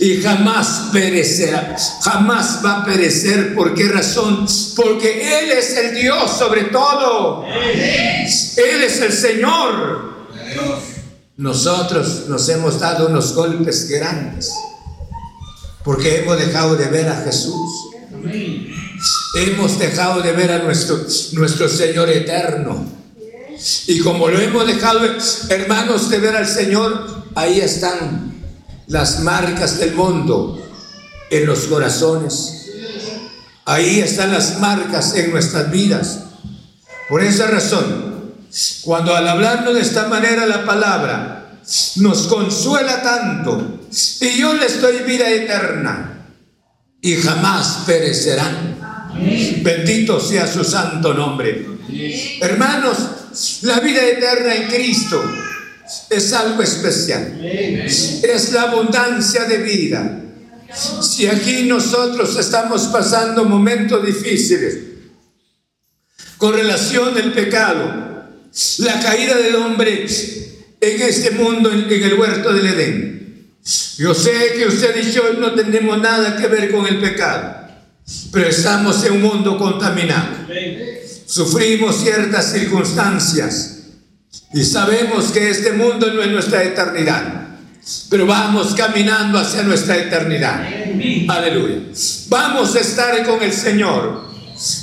[0.00, 3.54] Y jamás perecerá, jamás va a perecer.
[3.54, 4.44] ¿Por qué razón?
[4.74, 7.44] Porque Él es el Dios sobre todo.
[7.46, 10.26] Él es el Señor.
[11.42, 14.52] Nosotros nos hemos dado unos golpes grandes
[15.82, 17.68] porque hemos dejado de ver a Jesús.
[19.34, 22.86] Hemos dejado de ver a nuestro, nuestro Señor eterno.
[23.88, 25.00] Y como lo hemos dejado,
[25.48, 28.34] hermanos, de ver al Señor, ahí están
[28.86, 30.64] las marcas del mundo
[31.28, 32.68] en los corazones.
[33.64, 36.20] Ahí están las marcas en nuestras vidas.
[37.08, 38.11] Por esa razón,
[38.84, 41.60] cuando al hablarnos de esta manera la palabra
[41.96, 43.80] nos consuela tanto,
[44.20, 46.26] y yo les doy vida eterna,
[47.00, 48.78] y jamás perecerán.
[49.62, 51.66] Bendito sea su santo nombre.
[52.40, 52.98] Hermanos,
[53.62, 55.22] la vida eterna en Cristo
[56.10, 57.40] es algo especial.
[57.44, 60.20] Es la abundancia de vida.
[61.02, 64.78] Si aquí nosotros estamos pasando momentos difíciles
[66.38, 68.11] con relación al pecado,
[68.78, 70.06] la caída del hombre
[70.80, 73.12] en este mundo, en el huerto del Edén.
[73.96, 77.68] Yo sé que usted y yo no tenemos nada que ver con el pecado,
[78.32, 80.48] pero estamos en un mundo contaminado.
[81.26, 83.78] Sufrimos ciertas circunstancias
[84.52, 87.46] y sabemos que este mundo no es nuestra eternidad,
[88.10, 90.66] pero vamos caminando hacia nuestra eternidad.
[91.28, 91.82] Aleluya.
[92.28, 94.26] Vamos a estar con el Señor,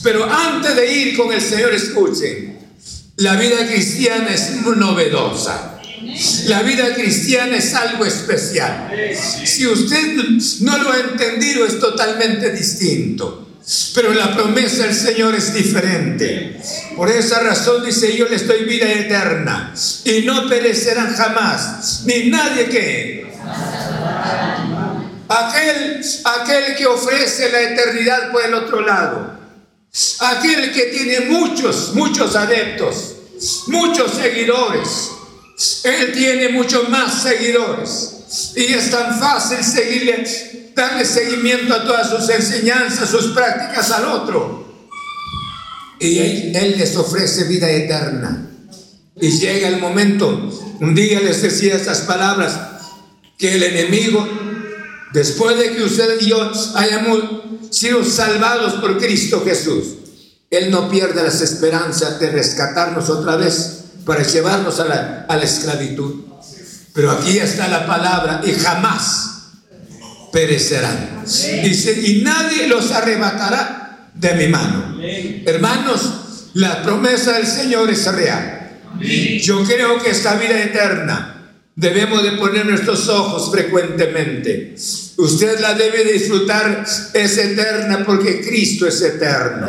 [0.01, 2.58] pero antes de ir con el Señor, escuchen,
[3.19, 5.79] la vida cristiana es novedosa.
[6.45, 8.89] La vida cristiana es algo especial.
[9.43, 10.15] Si usted
[10.61, 13.47] no lo ha entendido, es totalmente distinto.
[13.93, 16.59] Pero la promesa del Señor es diferente.
[16.95, 19.73] Por esa razón dice, yo les doy vida eterna
[20.05, 23.29] y no perecerán jamás, ni nadie que...
[25.27, 29.39] Aquel, aquel que ofrece la eternidad por el otro lado.
[30.19, 33.15] Aquel que tiene muchos, muchos adeptos,
[33.67, 35.09] muchos seguidores.
[35.83, 38.53] Él tiene muchos más seguidores.
[38.55, 40.23] Y es tan fácil seguirle
[40.79, 44.65] darle seguimiento a todas sus enseñanzas, sus prácticas al otro.
[45.99, 48.47] Y él, les ofrece vida eterna.
[49.19, 52.57] Y llega el momento, un día les decía estas palabras,
[53.37, 54.25] que el enemigo,
[55.11, 57.23] después de que usted y yo hayamos
[57.69, 59.85] sido salvados por Cristo Jesús,
[60.49, 65.43] Él no pierde las esperanzas de rescatarnos otra vez para llevarnos a la, a la
[65.43, 66.23] esclavitud.
[66.93, 69.29] Pero aquí está la palabra y jamás
[70.31, 71.23] perecerán.
[71.25, 74.97] Dice, y nadie los arrebatará de mi mano.
[75.45, 78.79] Hermanos, la promesa del Señor es real.
[79.41, 81.38] Yo creo que esta vida eterna
[81.79, 84.75] debemos de poner nuestros ojos frecuentemente.
[85.15, 89.67] Usted la debe disfrutar, es eterna porque Cristo es eterno.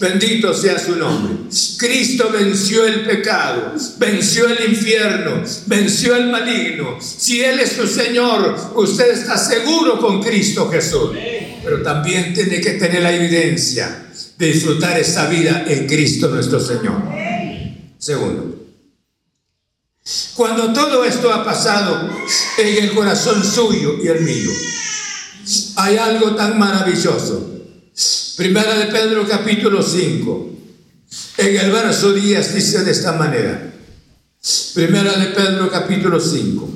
[0.00, 1.34] Bendito sea su nombre.
[1.78, 6.98] Cristo venció el pecado, venció el infierno, venció el maligno.
[7.00, 11.10] Si Él es su Señor, usted está seguro con Cristo Jesús.
[11.64, 14.06] Pero también tiene que tener la evidencia
[14.38, 17.02] de disfrutar esa vida en Cristo nuestro Señor.
[17.98, 18.59] Segundo,
[20.34, 22.08] cuando todo esto ha pasado
[22.58, 24.50] en el corazón suyo y el mío,
[25.76, 27.50] hay algo tan maravilloso
[28.40, 30.50] Primera de Pedro capítulo 5.
[31.36, 33.70] En el verso 10 dice de esta manera.
[34.72, 36.70] Primera de Pedro capítulo 5.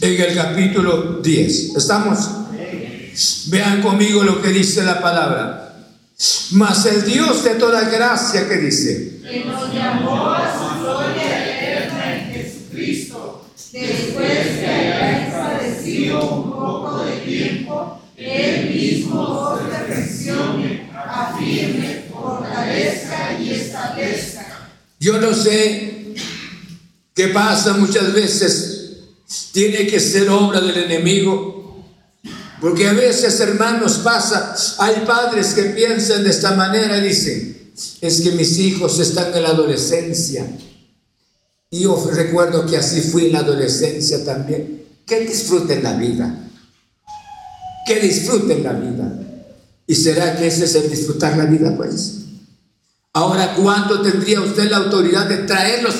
[0.00, 1.76] En el capítulo 10.
[1.76, 2.18] ¿Estamos?
[3.48, 5.76] Vean conmigo lo que dice la palabra.
[6.52, 9.20] Mas el Dios de toda gracia que dice.
[9.22, 11.45] Que nos llamó a su gloria
[12.76, 13.44] en Jesucristo.
[13.72, 23.50] Después de haber padecido un poco de tiempo él mismo os perfeccione, afirme, fortalezca y
[23.50, 24.70] establezca.
[24.98, 26.14] Yo no sé
[27.14, 28.72] qué pasa muchas veces.
[29.52, 31.84] Tiene que ser obra del enemigo.
[32.58, 38.32] Porque a veces, hermanos, pasa, hay padres que piensan de esta manera dicen, es que
[38.32, 40.46] mis hijos están en la adolescencia.
[41.80, 44.84] Yo recuerdo que así fui en la adolescencia también.
[45.06, 46.46] Que disfruten la vida
[47.86, 49.12] que disfruten la vida.
[49.86, 51.74] ¿Y será que ese es el disfrutar la vida?
[51.76, 52.16] Pues.
[53.12, 55.94] Ahora, ¿cuánto tendría usted la autoridad de traerlos?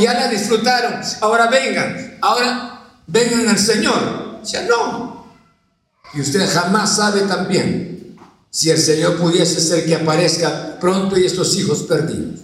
[0.00, 1.00] ya la disfrutaron.
[1.20, 2.18] Ahora vengan.
[2.20, 4.42] Ahora vengan al Señor.
[4.44, 5.24] Ya no.
[6.12, 8.18] Y usted jamás sabe también
[8.50, 12.40] si el Señor pudiese ser que aparezca pronto y estos hijos perdidos.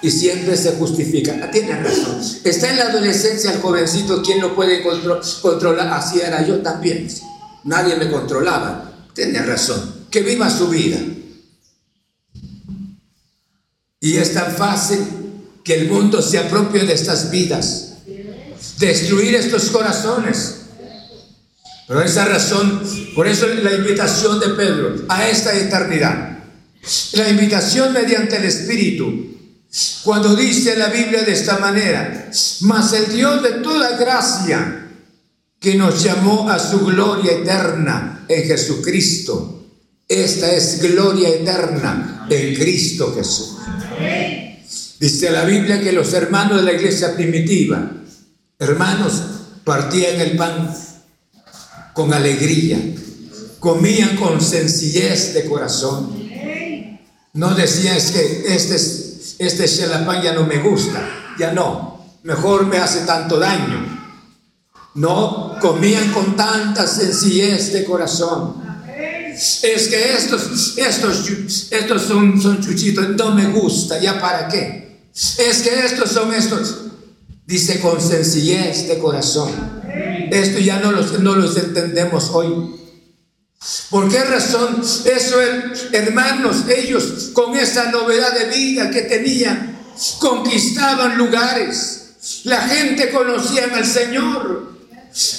[0.00, 1.40] Y siempre se justifica.
[1.42, 2.20] Ah, tiene razón.
[2.44, 4.82] Está en la adolescencia el jovencito, ¿quién lo puede
[5.42, 5.88] controlar?
[5.88, 7.08] Así era yo también.
[7.64, 9.06] Nadie me controlaba.
[9.12, 10.06] Tiene razón.
[10.10, 10.98] Que viva su vida.
[14.00, 15.00] Y es tan fácil
[15.64, 17.94] que el mundo se apropie de estas vidas.
[18.78, 20.54] Destruir estos corazones.
[21.88, 22.82] Por esa razón,
[23.14, 26.38] por eso la invitación de Pedro a esta eternidad.
[27.14, 29.27] La invitación mediante el Espíritu.
[30.02, 34.86] Cuando dice la Biblia de esta manera, mas el Dios de toda gracia,
[35.60, 39.66] que nos llamó a su gloria eterna en Jesucristo.
[40.08, 43.56] Esta es gloria eterna en Cristo Jesús.
[45.00, 47.90] Dice la Biblia que los hermanos de la iglesia primitiva,
[48.58, 49.22] hermanos,
[49.64, 50.74] partían el pan
[51.92, 52.78] con alegría,
[53.58, 56.28] comían con sencillez de corazón.
[57.34, 59.07] No decían es que este,
[59.38, 59.66] este
[60.04, 61.00] pan ya no me gusta,
[61.38, 63.96] ya no, mejor me hace tanto daño.
[64.94, 68.56] No, comían con tanta sencillez de corazón.
[69.62, 75.02] Es que estos, estos, estos son, son chuchitos, no me gusta, ¿ya para qué?
[75.14, 76.78] Es que estos son estos,
[77.46, 79.50] dice con sencillez de corazón.
[80.30, 82.77] Esto ya no los, no los entendemos hoy.
[83.90, 84.80] ¿Por qué razón?
[84.80, 85.36] Eso,
[85.92, 89.78] hermanos, ellos con esa novedad de vida que tenían,
[90.20, 92.42] conquistaban lugares.
[92.44, 94.68] La gente conocía al Señor.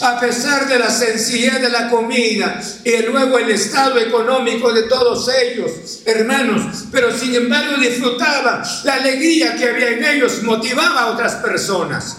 [0.01, 5.29] A pesar de la sencillez de la comida y luego el estado económico de todos
[5.29, 11.35] ellos, hermanos, pero sin embargo disfrutaban la alegría que había en ellos, motivaba a otras
[11.35, 12.17] personas.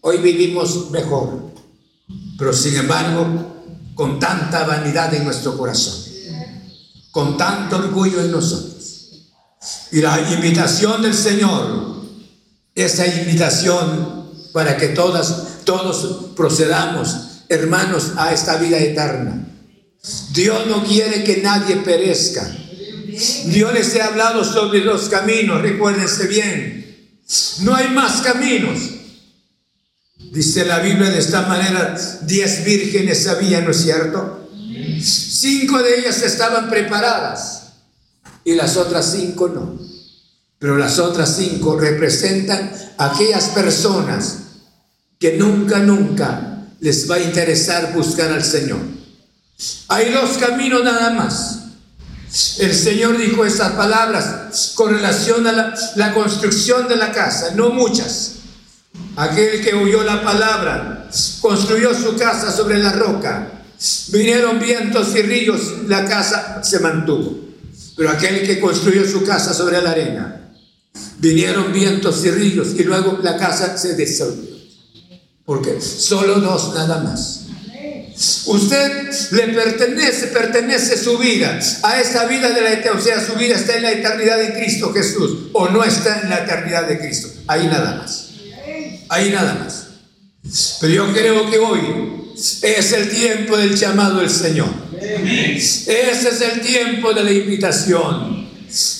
[0.00, 1.52] Hoy vivimos mejor,
[2.38, 3.57] pero sin embargo,
[3.98, 6.04] con tanta vanidad en nuestro corazón,
[7.10, 9.26] con tanto orgullo en nosotros.
[9.90, 12.04] Y la invitación del Señor,
[12.76, 19.48] esa invitación para que todas, todos procedamos, hermanos, a esta vida eterna.
[20.30, 22.48] Dios no quiere que nadie perezca.
[23.46, 27.18] Dios les ha hablado sobre los caminos, recuérdense bien.
[27.62, 28.78] No hay más caminos.
[30.18, 34.50] Dice la Biblia de esta manera, diez vírgenes había, ¿no es cierto?
[35.00, 37.62] Cinco de ellas estaban preparadas
[38.44, 39.78] y las otras cinco no.
[40.58, 44.38] Pero las otras cinco representan aquellas personas
[45.18, 48.80] que nunca, nunca les va a interesar buscar al Señor.
[49.88, 51.60] Hay dos caminos nada más.
[52.58, 57.70] El Señor dijo estas palabras con relación a la, la construcción de la casa, no
[57.70, 58.37] muchas.
[59.18, 61.08] Aquel que oyó la palabra,
[61.40, 63.64] construyó su casa sobre la roca.
[64.12, 67.36] Vinieron vientos y ríos, la casa se mantuvo.
[67.96, 70.52] Pero aquel que construyó su casa sobre la arena,
[71.18, 74.56] vinieron vientos y ríos y luego la casa se disolvió.
[75.44, 77.40] Porque solo dos nada más.
[78.46, 83.00] Usted le pertenece, pertenece su vida a esta vida de la eternidad.
[83.00, 86.30] O sea, su vida está en la eternidad de Cristo Jesús o no está en
[86.30, 87.28] la eternidad de Cristo.
[87.48, 88.27] Ahí nada más.
[89.08, 89.88] Ahí nada más.
[90.80, 91.80] Pero yo creo que hoy
[92.62, 94.68] es el tiempo del llamado del Señor.
[95.00, 98.48] Ese es el tiempo de la invitación.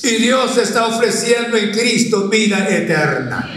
[0.02, 3.50] Y Dios está ofreciendo en Cristo vida eterna.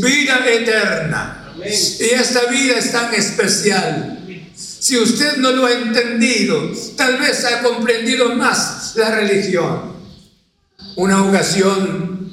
[0.00, 1.54] Vida eterna.
[1.64, 4.18] Y esta vida es tan especial.
[4.54, 9.94] Si usted no lo ha entendido, tal vez ha comprendido más la religión.
[10.96, 12.30] Una ocasión,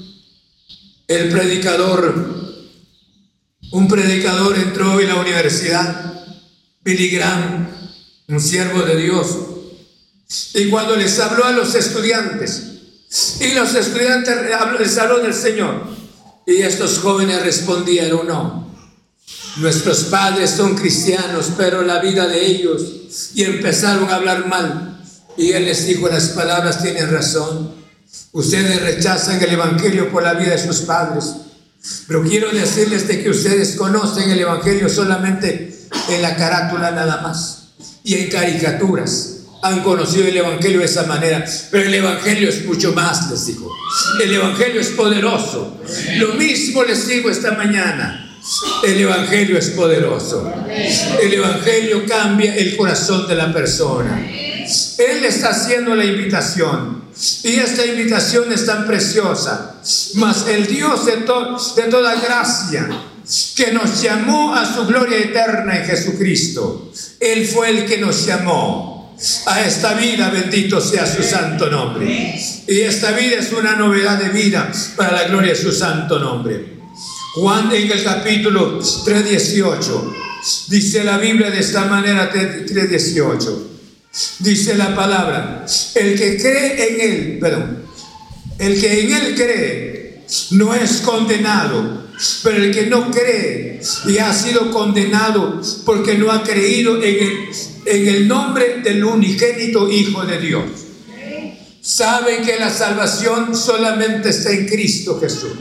[1.07, 2.40] el predicador
[3.71, 6.13] un predicador entró en la universidad,
[6.83, 7.69] Billy Graham,
[8.27, 9.27] un siervo de Dios,
[10.53, 12.63] y cuando les habló a los estudiantes,
[13.39, 14.35] y los estudiantes
[14.79, 15.83] les habló del Señor,
[16.45, 18.67] y estos jóvenes respondieron, no,
[19.57, 25.01] nuestros padres son cristianos, pero la vida de ellos, y empezaron a hablar mal,
[25.37, 27.73] y él les dijo las palabras, tienen razón,
[28.33, 31.35] ustedes rechazan el Evangelio por la vida de sus padres,
[32.07, 35.75] pero quiero decirles de que ustedes conocen el Evangelio solamente
[36.09, 37.73] en la carátula nada más
[38.03, 39.37] y en caricaturas.
[39.63, 43.71] Han conocido el Evangelio de esa manera, pero el Evangelio es mucho más, les digo.
[44.23, 45.79] El Evangelio es poderoso.
[46.17, 48.39] Lo mismo les digo esta mañana.
[48.83, 50.51] El Evangelio es poderoso.
[51.21, 54.19] El Evangelio cambia el corazón de la persona.
[54.97, 57.00] Él está haciendo la invitación.
[57.43, 59.81] Y esta invitación es tan preciosa.
[60.15, 62.87] Mas el Dios de, toda gracia,
[63.55, 66.91] que nos llamó a su gloria eterna en Jesucristo.
[67.19, 72.35] Él fue el que nos llamó a esta vida, bendito sea su santo nombre.
[72.67, 76.79] Y esta vida es una novedad de vida para la gloria de su santo nombre.
[77.35, 83.70] Juan en el capítulo 3.18 dice la Biblia de esta manera 3.18.
[84.39, 87.83] Dice la palabra, el que cree en él, perdón,
[88.59, 92.07] el que en él cree no es condenado,
[92.43, 97.49] pero el que no cree y ha sido condenado porque no ha creído en el,
[97.85, 100.63] en el nombre del unigénito Hijo de Dios.
[101.81, 105.53] Sabe que la salvación solamente está en Cristo Jesús.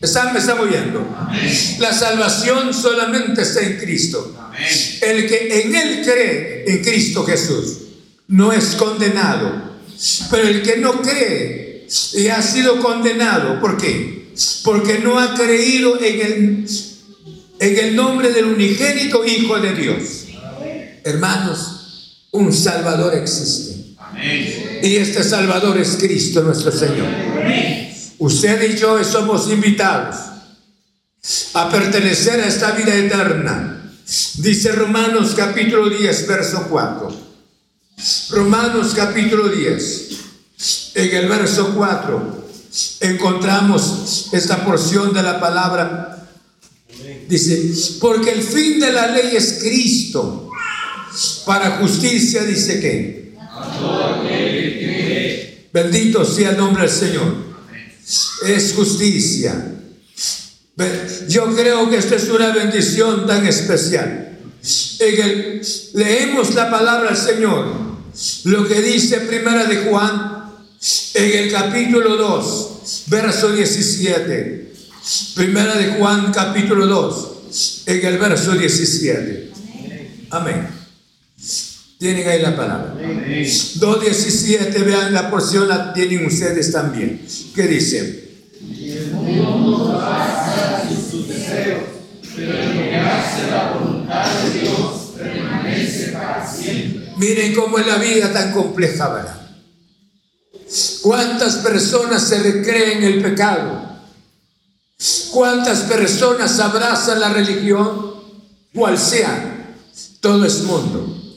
[0.00, 1.06] ¿Están, me están oyendo?
[1.80, 4.34] La salvación solamente está en Cristo.
[5.00, 7.78] El que en Él cree, en Cristo Jesús,
[8.28, 9.76] no es condenado.
[10.30, 14.28] Pero el que no cree y ha sido condenado, ¿por qué?
[14.62, 16.66] Porque no ha creído en el,
[17.58, 20.26] en el nombre del unigénito Hijo de Dios.
[21.02, 23.96] Hermanos, un Salvador existe.
[24.82, 27.08] Y este Salvador es Cristo nuestro Señor.
[28.18, 30.16] Usted y yo somos invitados
[31.54, 33.78] a pertenecer a esta vida eterna
[34.38, 37.14] Dice Romanos capítulo 10, verso 4.
[38.30, 40.08] Romanos capítulo 10.
[40.94, 42.48] En el verso 4
[43.00, 46.26] encontramos esta porción de la palabra.
[47.28, 50.48] Dice, porque el fin de la ley es Cristo.
[51.44, 53.36] Para justicia dice que.
[55.70, 57.47] Bendito sea el nombre del Señor.
[58.46, 59.78] Es justicia
[61.28, 64.38] yo creo que esta es una bendición tan especial.
[65.00, 65.60] En
[65.94, 67.66] leemos la palabra del Señor,
[68.44, 70.54] lo que dice Primera de Juan
[71.14, 74.72] en el capítulo 2, verso 17.
[75.34, 79.52] Primera de Juan capítulo 2, en el verso 17.
[80.30, 80.77] Amén.
[81.98, 82.94] Tienen ahí la palabra.
[82.96, 87.26] 2.17, vean la porción, la tienen ustedes también.
[87.54, 88.28] ¿Qué dice?
[97.16, 99.48] Miren cómo es la vida tan compleja, ¿verdad?
[101.02, 103.88] ¿Cuántas personas se recreen el pecado?
[105.32, 108.12] ¿Cuántas personas abrazan la religión?
[108.72, 109.74] Cual sea,
[110.20, 111.27] todo es mundo.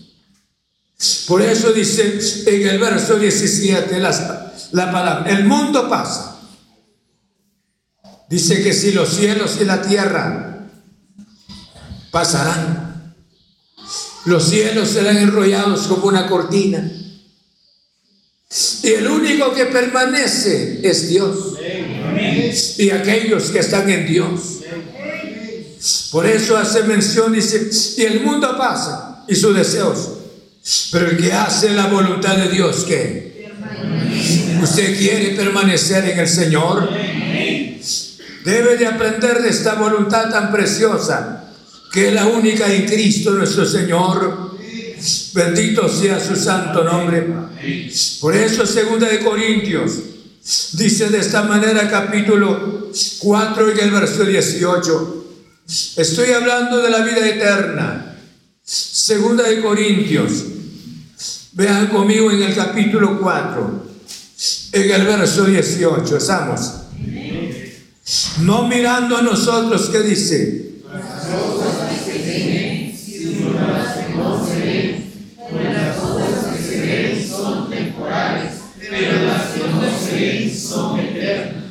[1.28, 6.40] Por eso dice en el verso 17 la, la palabra, el mundo pasa.
[8.30, 10.70] Dice que si los cielos y la tierra
[12.12, 13.16] pasarán,
[14.26, 16.90] los cielos serán enrollados como una cortina.
[18.84, 21.58] Y el único que permanece es Dios.
[22.78, 24.60] Y aquellos que están en Dios.
[26.12, 30.21] Por eso hace mención, dice, y el mundo pasa y sus deseos.
[30.92, 33.50] Pero el que hace la voluntad de Dios, ¿qué?
[34.62, 36.90] ¿Usted quiere permanecer en el Señor?
[38.46, 41.42] Debe de aprender de esta voluntad tan preciosa
[41.92, 44.52] que es la única en Cristo nuestro Señor.
[45.34, 47.28] Bendito sea su santo nombre.
[48.20, 49.92] Por eso, segunda de Corintios,
[50.74, 55.26] dice de esta manera capítulo 4 y el verso 18.
[55.98, 58.16] Estoy hablando de la vida eterna.
[58.64, 60.46] Segunda de Corintios.
[61.54, 63.86] Vean conmigo en el capítulo 4,
[64.72, 66.18] en el verso 18.
[66.18, 66.74] Estamos.
[68.42, 70.72] No mirando a nosotros, ¿qué dice?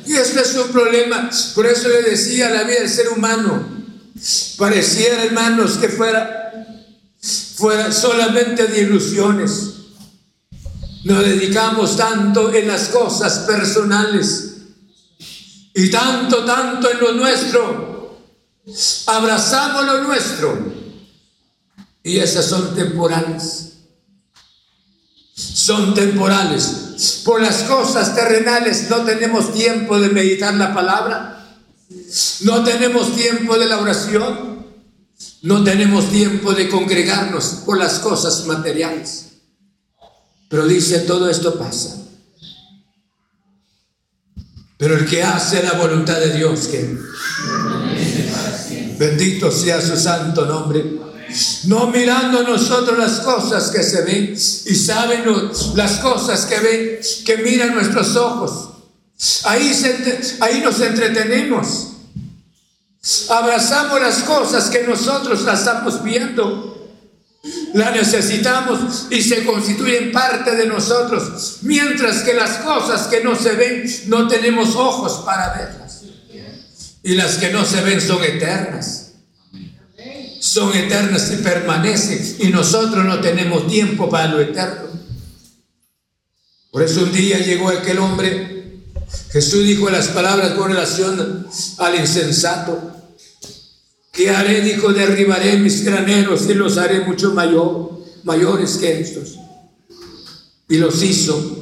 [0.05, 1.29] Y este es un problema.
[1.55, 3.67] Por eso le decía la vida del ser humano.
[4.57, 6.40] Pareciera, hermanos, que fuera,
[7.61, 9.75] fuera solamente de ilusiones.
[11.03, 14.55] Nos dedicamos tanto en las cosas personales
[15.73, 18.19] y tanto, tanto en lo nuestro.
[19.05, 20.73] Abrazamos lo nuestro
[22.03, 23.67] y esas son temporales.
[25.35, 27.21] Son temporales.
[27.23, 31.59] Por las cosas terrenales no tenemos tiempo de meditar la palabra.
[32.41, 34.50] No tenemos tiempo de la oración.
[35.43, 39.31] No tenemos tiempo de congregarnos por las cosas materiales.
[40.47, 41.97] Pero dice, todo esto pasa.
[44.77, 46.97] Pero el que hace la voluntad de Dios, que
[48.97, 50.83] bendito sea su santo nombre,
[51.65, 55.23] no mirando nosotros las cosas que se ven y saben
[55.75, 58.69] las cosas que ven, que miran nuestros ojos.
[59.45, 59.71] Ahí,
[60.39, 61.90] ahí nos entretenemos.
[63.29, 66.69] Abrazamos las cosas que nosotros las estamos viendo.
[67.73, 73.53] La necesitamos y se constituyen parte de nosotros, mientras que las cosas que no se
[73.53, 76.03] ven no tenemos ojos para verlas.
[77.01, 79.13] Y las que no se ven son eternas.
[80.39, 84.89] Son eternas y permanecen y nosotros no tenemos tiempo para lo eterno.
[86.71, 88.51] Por eso un día llegó aquel hombre,
[89.31, 91.47] Jesús dijo las palabras con relación
[91.77, 92.90] al insensato.
[94.11, 94.61] ¿Qué haré?
[94.61, 99.37] Dijo, derribaré mis graneros y los haré mucho mayor, mayores que estos.
[100.67, 101.57] Y los hizo.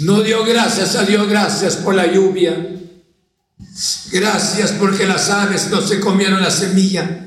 [0.00, 2.76] No dio gracias a Dios, gracias por la lluvia.
[4.12, 7.26] Gracias porque las aves no se comieron la semilla.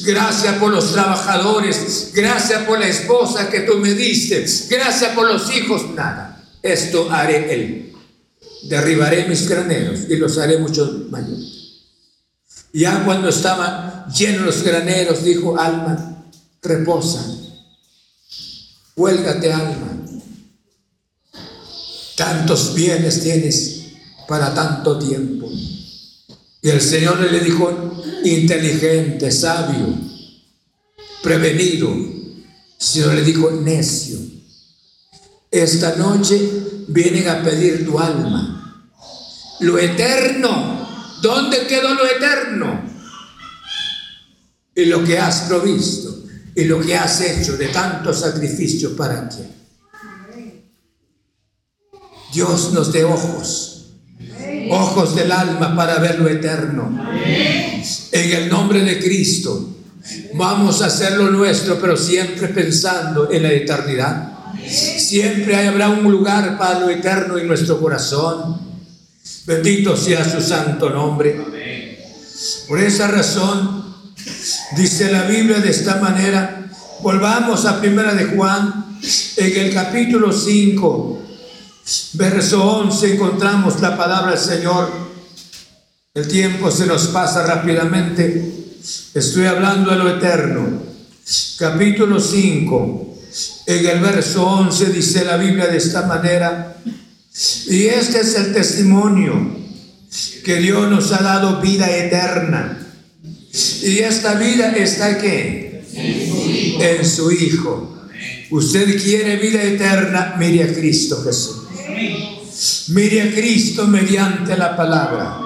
[0.00, 2.12] Gracias por los trabajadores.
[2.14, 4.46] Gracias por la esposa que tú me diste.
[4.68, 5.90] Gracias por los hijos.
[5.94, 6.42] Nada.
[6.62, 7.92] Esto haré él.
[8.64, 11.57] Derribaré mis graneros y los haré mucho mayores.
[12.72, 16.24] Ya cuando estaban llenos los graneros, dijo, alma,
[16.62, 17.24] reposa,
[18.94, 20.04] huélgate alma.
[22.16, 23.78] Tantos bienes tienes
[24.26, 25.48] para tanto tiempo.
[26.60, 29.94] Y el Señor le dijo, inteligente, sabio,
[31.22, 31.88] prevenido.
[32.76, 34.18] Señor le dijo, necio.
[35.50, 36.38] Esta noche
[36.88, 38.90] vienen a pedir tu alma.
[39.60, 40.87] Lo eterno
[41.22, 42.82] ¿Dónde quedó lo eterno?
[44.74, 49.44] Y lo que has provisto y lo que has hecho de tanto sacrificio para ti.
[52.32, 53.92] Dios nos dé ojos,
[54.70, 57.08] ojos del alma para ver lo eterno.
[58.12, 59.68] En el nombre de Cristo,
[60.34, 64.32] vamos a hacer lo nuestro, pero siempre pensando en la eternidad.
[64.66, 68.67] Siempre habrá un lugar para lo eterno en nuestro corazón.
[69.48, 71.34] Bendito sea su santo nombre.
[72.68, 73.82] Por esa razón,
[74.76, 76.68] dice la Biblia de esta manera,
[77.00, 78.98] volvamos a primera de Juan,
[79.38, 81.22] en el capítulo 5,
[82.12, 84.92] verso 11, encontramos la palabra del Señor.
[86.12, 88.52] El tiempo se nos pasa rápidamente.
[89.14, 90.82] Estoy hablando de lo eterno.
[91.58, 93.18] Capítulo 5,
[93.64, 96.76] en el verso 11 dice la Biblia de esta manera,
[97.68, 99.58] y este es el testimonio
[100.44, 102.84] que Dios nos ha dado vida eterna.
[103.82, 107.96] Y esta vida está aquí En su Hijo.
[108.50, 111.56] Usted quiere vida eterna, mire a Cristo Jesús.
[112.88, 115.40] Mire a Cristo mediante la palabra.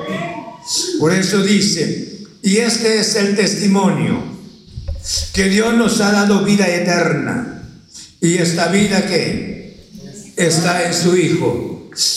[0.98, 4.22] Por eso dice, y este es el testimonio,
[5.34, 7.64] que Dios nos ha dado vida eterna.
[8.20, 9.76] Y esta vida que
[10.36, 11.71] está en su Hijo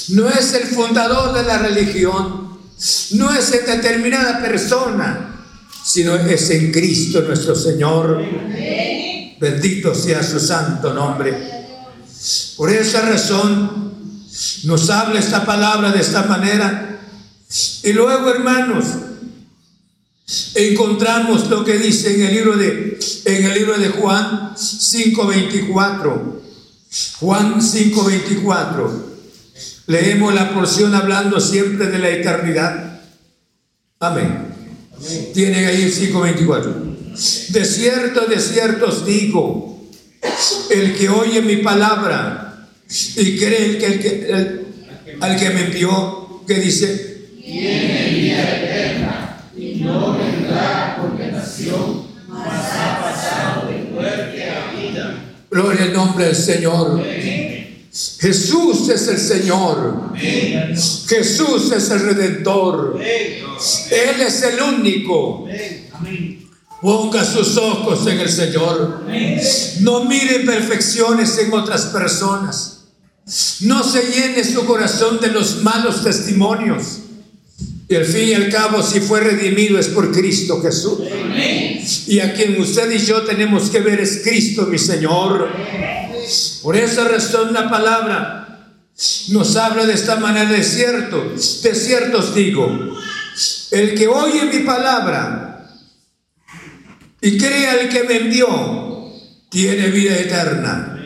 [0.09, 2.57] no es el fundador de la religión,
[3.11, 5.35] no es en determinada persona,
[5.83, 8.23] sino es en Cristo nuestro Señor.
[9.39, 11.35] Bendito sea su santo nombre.
[12.57, 13.93] Por esa razón
[14.63, 16.99] nos habla esta palabra de esta manera.
[17.83, 18.85] Y luego, hermanos,
[20.55, 26.41] encontramos lo que dice en el libro de, en el libro de Juan 5.24.
[27.19, 29.14] Juan 5.24.
[29.87, 33.01] Leemos la porción hablando siempre de la eternidad.
[33.99, 34.55] Amén.
[35.33, 37.49] Tienen ahí el 5.24.
[37.49, 39.87] De cierto, de cierto os digo,
[40.71, 42.67] el que oye mi palabra
[43.15, 44.65] y cree que, el que
[45.21, 53.01] al que me envió, que dice, tiene vida eterna y no vendrá condenación, mas ha
[53.01, 55.15] pasado de muerte a vida.
[55.49, 57.01] Gloria al nombre del Señor.
[58.19, 60.11] Jesús es el Señor.
[60.17, 62.99] Jesús es el Redentor.
[63.01, 65.47] Él es el único.
[66.81, 69.05] Ponga sus ojos en el Señor.
[69.79, 72.83] No mire perfecciones en otras personas.
[73.61, 76.99] No se llene su corazón de los malos testimonios.
[77.87, 80.99] Y al fin y al cabo, si fue redimido es por Cristo Jesús.
[82.07, 85.47] Y a quien usted y yo tenemos que ver es Cristo, mi Señor.
[86.61, 88.41] Por esa razón la palabra.
[89.29, 92.95] Nos habla de esta manera de cierto, de cierto os digo,
[93.71, 95.67] el que oye mi palabra
[97.19, 99.11] y crea el que me envió,
[99.49, 100.97] tiene vida eterna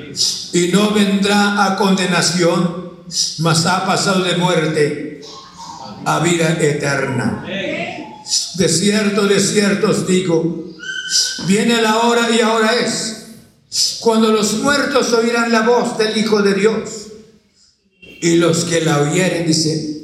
[0.54, 3.06] y no vendrá a condenación,
[3.40, 5.22] mas ha pasado de muerte
[6.06, 7.44] a vida eterna.
[8.56, 10.76] De cierto, de cierto os digo,
[11.48, 13.19] viene la hora y ahora es
[14.00, 17.08] cuando los muertos oirán la voz del Hijo de Dios
[18.02, 20.00] y los que la oyeren, dice,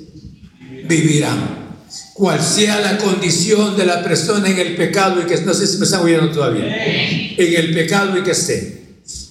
[0.88, 1.66] vivirán.
[2.13, 5.78] cual sea la condición de la persona en el pecado y que no sé si
[5.78, 8.84] me están oyendo todavía, en el pecado y que esté,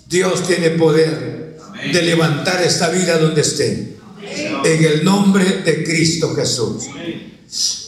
[0.08, 1.58] Dios tiene poder
[1.92, 3.96] de levantar esta vida donde esté,
[4.64, 6.84] en el nombre de Cristo Jesús.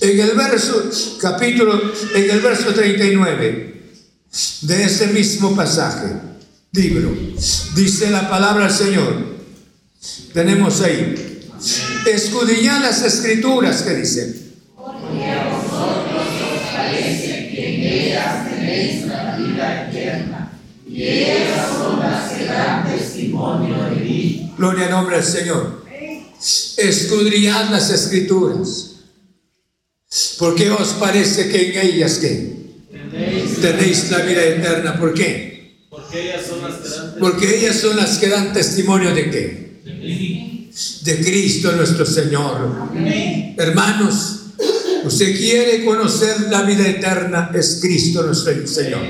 [0.00, 0.90] En el verso,
[1.20, 1.80] capítulo,
[2.14, 3.74] en el verso 39
[4.62, 6.35] de ese mismo pasaje,
[6.76, 7.16] libro,
[7.74, 9.36] dice la palabra del Señor.
[10.32, 11.40] Tenemos ahí,
[12.06, 14.54] escudriñad las escrituras que dicen.
[14.76, 16.22] Porque a vosotros
[16.54, 20.52] os parece que en ellas tenéis la vida eterna,
[20.88, 24.52] y ellas son las que dan testimonio de mí.
[24.56, 25.84] Gloria al nombre del Señor.
[26.76, 28.92] Escudriñad las escrituras.
[30.38, 32.56] Porque os parece que en ellas que
[33.60, 34.98] tenéis la vida eterna.
[34.98, 35.55] ¿Por qué?
[36.06, 39.80] Porque ellas son las que dan Porque ellas son las que dan testimonio de qué?
[41.02, 42.90] De Cristo nuestro Señor.
[43.56, 44.40] Hermanos,
[45.04, 49.00] usted quiere conocer la vida eterna, es Cristo nuestro Señor.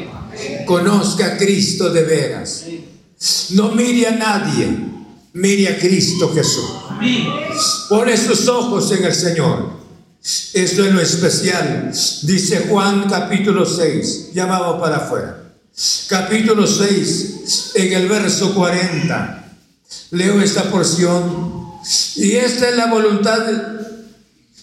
[0.65, 2.65] Conozca a Cristo de veras.
[3.51, 4.69] No mire a nadie,
[5.33, 6.71] mire a Cristo Jesús.
[7.89, 9.77] Pone sus ojos en el Señor.
[10.55, 11.93] Esto es lo especial.
[12.23, 14.31] Dice Juan capítulo 6.
[14.35, 15.46] Ya vamos para afuera.
[16.09, 19.45] Capítulo 6, en el verso 40.
[20.13, 21.67] Leo esta porción.
[22.17, 23.47] Y esta es la voluntad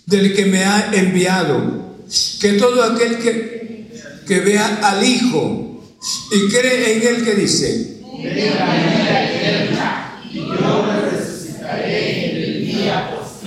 [0.07, 1.97] del que me ha enviado.
[2.41, 3.91] Que todo aquel que,
[4.25, 5.83] que vea al Hijo
[6.31, 8.01] y cree en él que dice.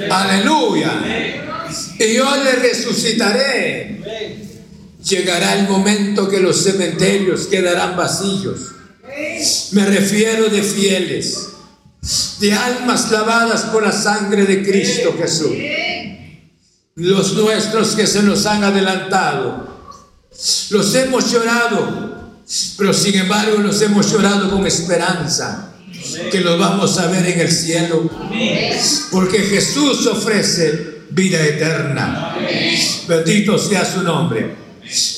[0.09, 0.93] Aleluya.
[1.99, 3.96] Y yo le resucitaré.
[5.09, 8.73] Llegará el momento que los cementerios quedarán vacíos.
[9.71, 11.49] Me refiero de fieles,
[12.41, 15.53] de almas lavadas por la sangre de Cristo Jesús.
[16.97, 19.77] Los nuestros que se nos han adelantado.
[20.71, 22.41] Los hemos llorado,
[22.77, 25.73] pero sin embargo los hemos llorado con esperanza
[26.31, 28.11] que los vamos a ver en el cielo.
[29.13, 32.37] Porque Jesús ofrece vida eterna.
[33.07, 34.66] Bendito sea su nombre.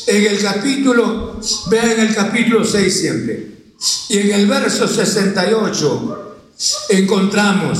[0.06, 1.40] En el capítulo,
[1.70, 3.46] vean el capítulo 6 siempre.
[4.08, 6.36] Y en el verso 68
[6.90, 7.78] encontramos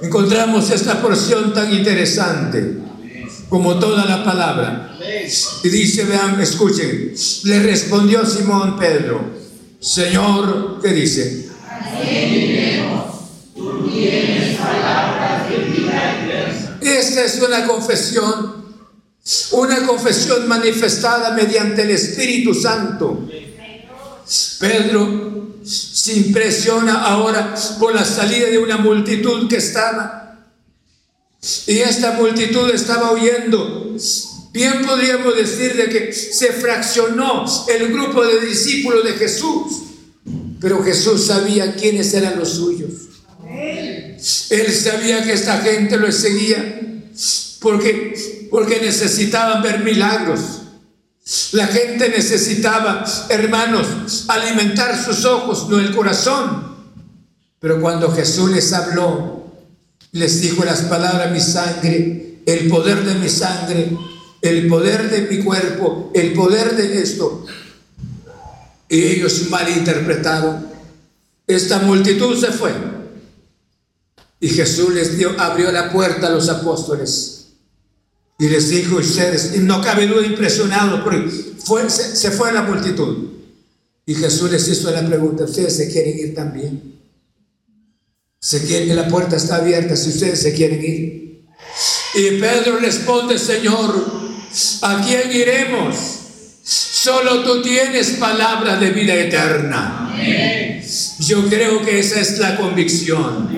[0.00, 2.78] encontramos esta porción tan interesante
[3.48, 4.98] como toda la palabra.
[5.62, 7.14] Y dice, vean, escuchen,
[7.44, 9.30] le respondió Simón Pedro,
[9.80, 11.48] Señor, ¿qué dice?
[16.80, 18.63] Esta es una confesión,
[19.52, 23.26] una confesión manifestada mediante el Espíritu Santo.
[24.58, 30.50] Pedro se impresiona ahora por la salida de una multitud que estaba.
[31.66, 33.96] Y esta multitud estaba oyendo.
[34.52, 39.84] Bien podríamos decir de que se fraccionó el grupo de discípulos de Jesús.
[40.60, 42.92] Pero Jesús sabía quiénes eran los suyos.
[44.50, 46.80] Él sabía que esta gente lo seguía
[47.64, 50.60] porque, porque necesitaban ver milagros.
[51.52, 56.74] La gente necesitaba, hermanos, alimentar sus ojos, no el corazón.
[57.58, 59.46] Pero cuando Jesús les habló,
[60.12, 63.96] les dijo las palabras, mi sangre, el poder de mi sangre,
[64.42, 67.46] el poder de mi cuerpo, el poder de esto.
[68.90, 70.66] Y ellos malinterpretaron.
[71.46, 72.72] Esta multitud se fue.
[74.38, 77.43] Y Jesús les dio, abrió la puerta a los apóstoles.
[78.38, 81.28] Y les dijo, ustedes, y no cabe duda impresionado, porque
[81.64, 83.28] fue, se, fue la multitud.
[84.06, 86.94] Y Jesús les hizo la pregunta, ¿ustedes se quieren ir también?
[88.40, 91.44] Se quieren, la puerta está abierta si ustedes se quieren ir.
[92.14, 94.04] Y Pedro responde, Señor,
[94.82, 95.96] ¿a quién iremos?
[96.62, 100.14] Solo tú tienes palabra de vida eterna.
[101.20, 103.48] Yo creo que esa es la convicción.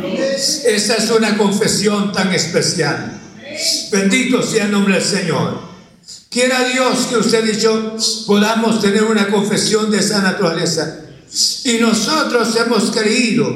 [0.66, 3.20] Esa es una confesión tan especial.
[3.90, 5.60] Bendito sea el nombre del Señor.
[6.30, 7.96] Quiera Dios que usted y yo
[8.26, 11.00] podamos tener una confesión de esa naturaleza.
[11.64, 13.48] Y nosotros hemos creído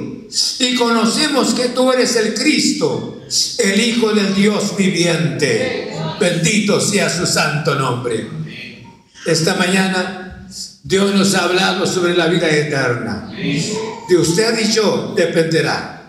[0.58, 3.22] y conocemos que tú eres el Cristo,
[3.58, 5.92] el Hijo del Dios viviente.
[6.18, 8.28] Bendito sea su santo nombre.
[9.26, 10.48] Esta mañana
[10.82, 13.30] Dios nos ha hablado sobre la vida eterna.
[14.08, 16.00] De usted y yo dependerá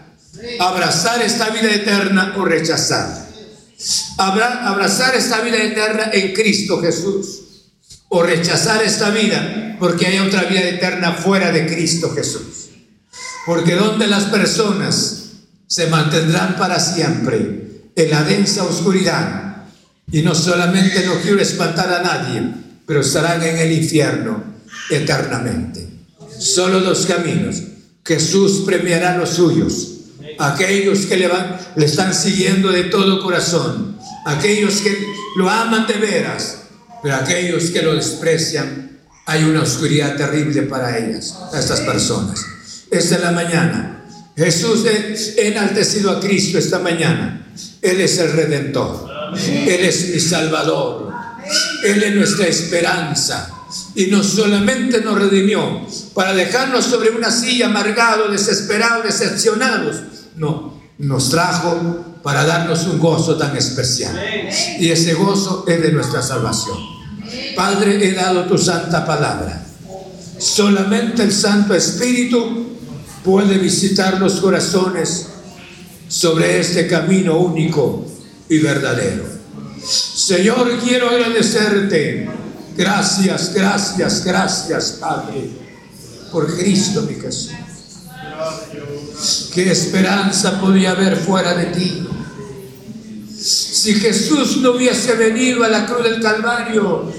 [0.60, 3.31] abrazar esta vida eterna o rechazar.
[4.18, 7.42] Abra- abrazar esta vida eterna en Cristo Jesús
[8.10, 12.70] o rechazar esta vida porque hay otra vida eterna fuera de Cristo Jesús.
[13.46, 15.18] Porque donde las personas
[15.66, 19.66] se mantendrán para siempre en la densa oscuridad.
[20.12, 22.44] Y no solamente no quiero espantar a nadie,
[22.86, 24.44] pero estarán en el infierno
[24.90, 25.88] eternamente.
[26.38, 27.56] Solo dos caminos.
[28.06, 29.91] Jesús premiará los suyos,
[30.42, 34.98] aquellos que le, van, le están siguiendo de todo corazón, aquellos que
[35.36, 36.64] lo aman de veras,
[37.02, 42.44] pero aquellos que lo desprecian, hay una oscuridad terrible para ellas, a estas personas.
[42.90, 44.04] Esta es la mañana.
[44.36, 47.48] Jesús ha enaltecido a Cristo esta mañana.
[47.82, 49.08] Él es el redentor.
[49.36, 51.14] Él es mi salvador.
[51.84, 53.50] Él es nuestra esperanza
[53.96, 59.98] y no solamente nos redimió para dejarnos sobre una silla amargados, desesperados, decepcionados.
[60.42, 64.20] No, nos trajo para darnos un gozo tan especial.
[64.80, 66.78] Y ese gozo es de nuestra salvación.
[67.56, 69.64] Padre, he dado tu santa palabra.
[70.40, 72.70] Solamente el Santo Espíritu
[73.24, 75.28] puede visitar los corazones
[76.08, 78.06] sobre este camino único
[78.50, 79.24] y verdadero.
[79.84, 82.28] Señor, quiero agradecerte
[82.76, 85.50] Gracias, gracias, gracias, Padre,
[86.32, 87.52] por Cristo, mi Jesús.
[89.54, 92.08] ¿Qué esperanza podía haber fuera de ti?
[93.40, 97.12] Si Jesús no hubiese venido a la cruz del Calvario,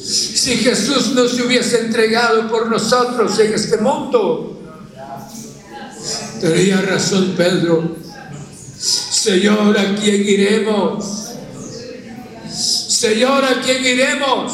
[0.00, 4.60] si Jesús no se hubiese entregado por nosotros en este mundo,
[6.40, 7.96] tenía razón Pedro.
[8.78, 11.32] Señor, ¿a quién iremos?
[12.52, 14.52] Señor, ¿a quién iremos?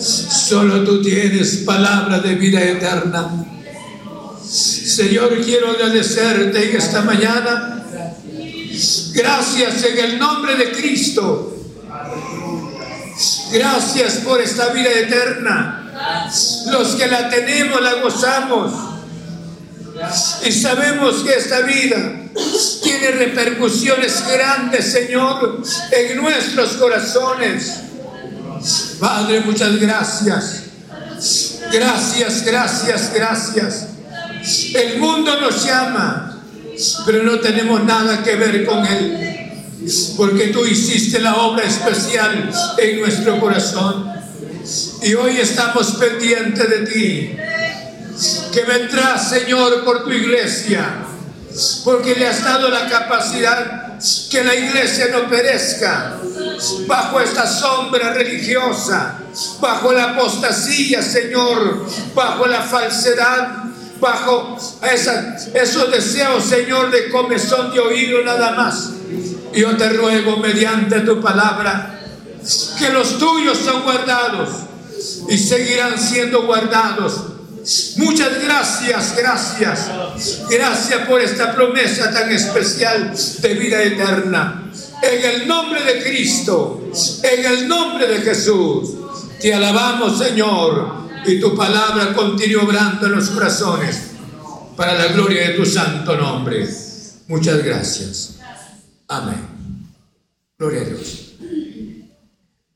[0.00, 3.59] Solo tú tienes palabra de vida eterna.
[4.50, 7.84] Señor, quiero agradecerte en esta mañana.
[9.12, 11.56] Gracias en el nombre de Cristo.
[13.52, 15.92] Gracias por esta vida eterna.
[16.66, 18.72] Los que la tenemos, la gozamos.
[20.44, 22.22] Y sabemos que esta vida
[22.82, 25.62] tiene repercusiones grandes, Señor,
[25.92, 27.72] en nuestros corazones.
[28.98, 30.62] Padre, muchas gracias.
[31.70, 33.86] Gracias, gracias, gracias.
[34.74, 36.42] El mundo nos llama,
[37.06, 39.26] pero no tenemos nada que ver con él.
[40.16, 44.12] Porque tú hiciste la obra especial en nuestro corazón.
[45.02, 47.36] Y hoy estamos pendientes de ti.
[48.52, 51.06] Que vendrás, Señor, por tu iglesia
[51.84, 53.98] porque le has dado la capacidad
[54.30, 56.16] que la iglesia no perezca
[56.86, 59.18] bajo esta sombra religiosa,
[59.60, 63.64] bajo la apostasía, Señor, bajo la falsedad,
[64.00, 68.90] bajo esos deseos, Señor, de comezón de oído nada más.
[69.52, 72.00] Yo te ruego mediante tu palabra
[72.78, 74.48] que los tuyos son guardados
[75.28, 77.30] y seguirán siendo guardados
[77.96, 79.90] Muchas gracias, gracias.
[80.48, 84.70] Gracias por esta promesa tan especial de vida eterna.
[85.02, 86.90] En el nombre de Cristo,
[87.22, 88.94] en el nombre de Jesús,
[89.40, 94.10] te alabamos Señor y tu palabra continúa obrando en los corazones
[94.76, 96.68] para la gloria de tu santo nombre.
[97.28, 98.36] Muchas gracias.
[99.08, 99.40] Amén.
[100.58, 101.32] Gloria a Dios.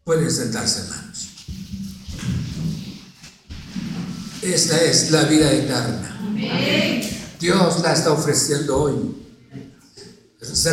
[0.04, 1.28] Pueden sentarse, hermanos.
[4.42, 6.20] Esta es la vida eterna.
[7.40, 8.94] Dios la está ofreciendo hoy.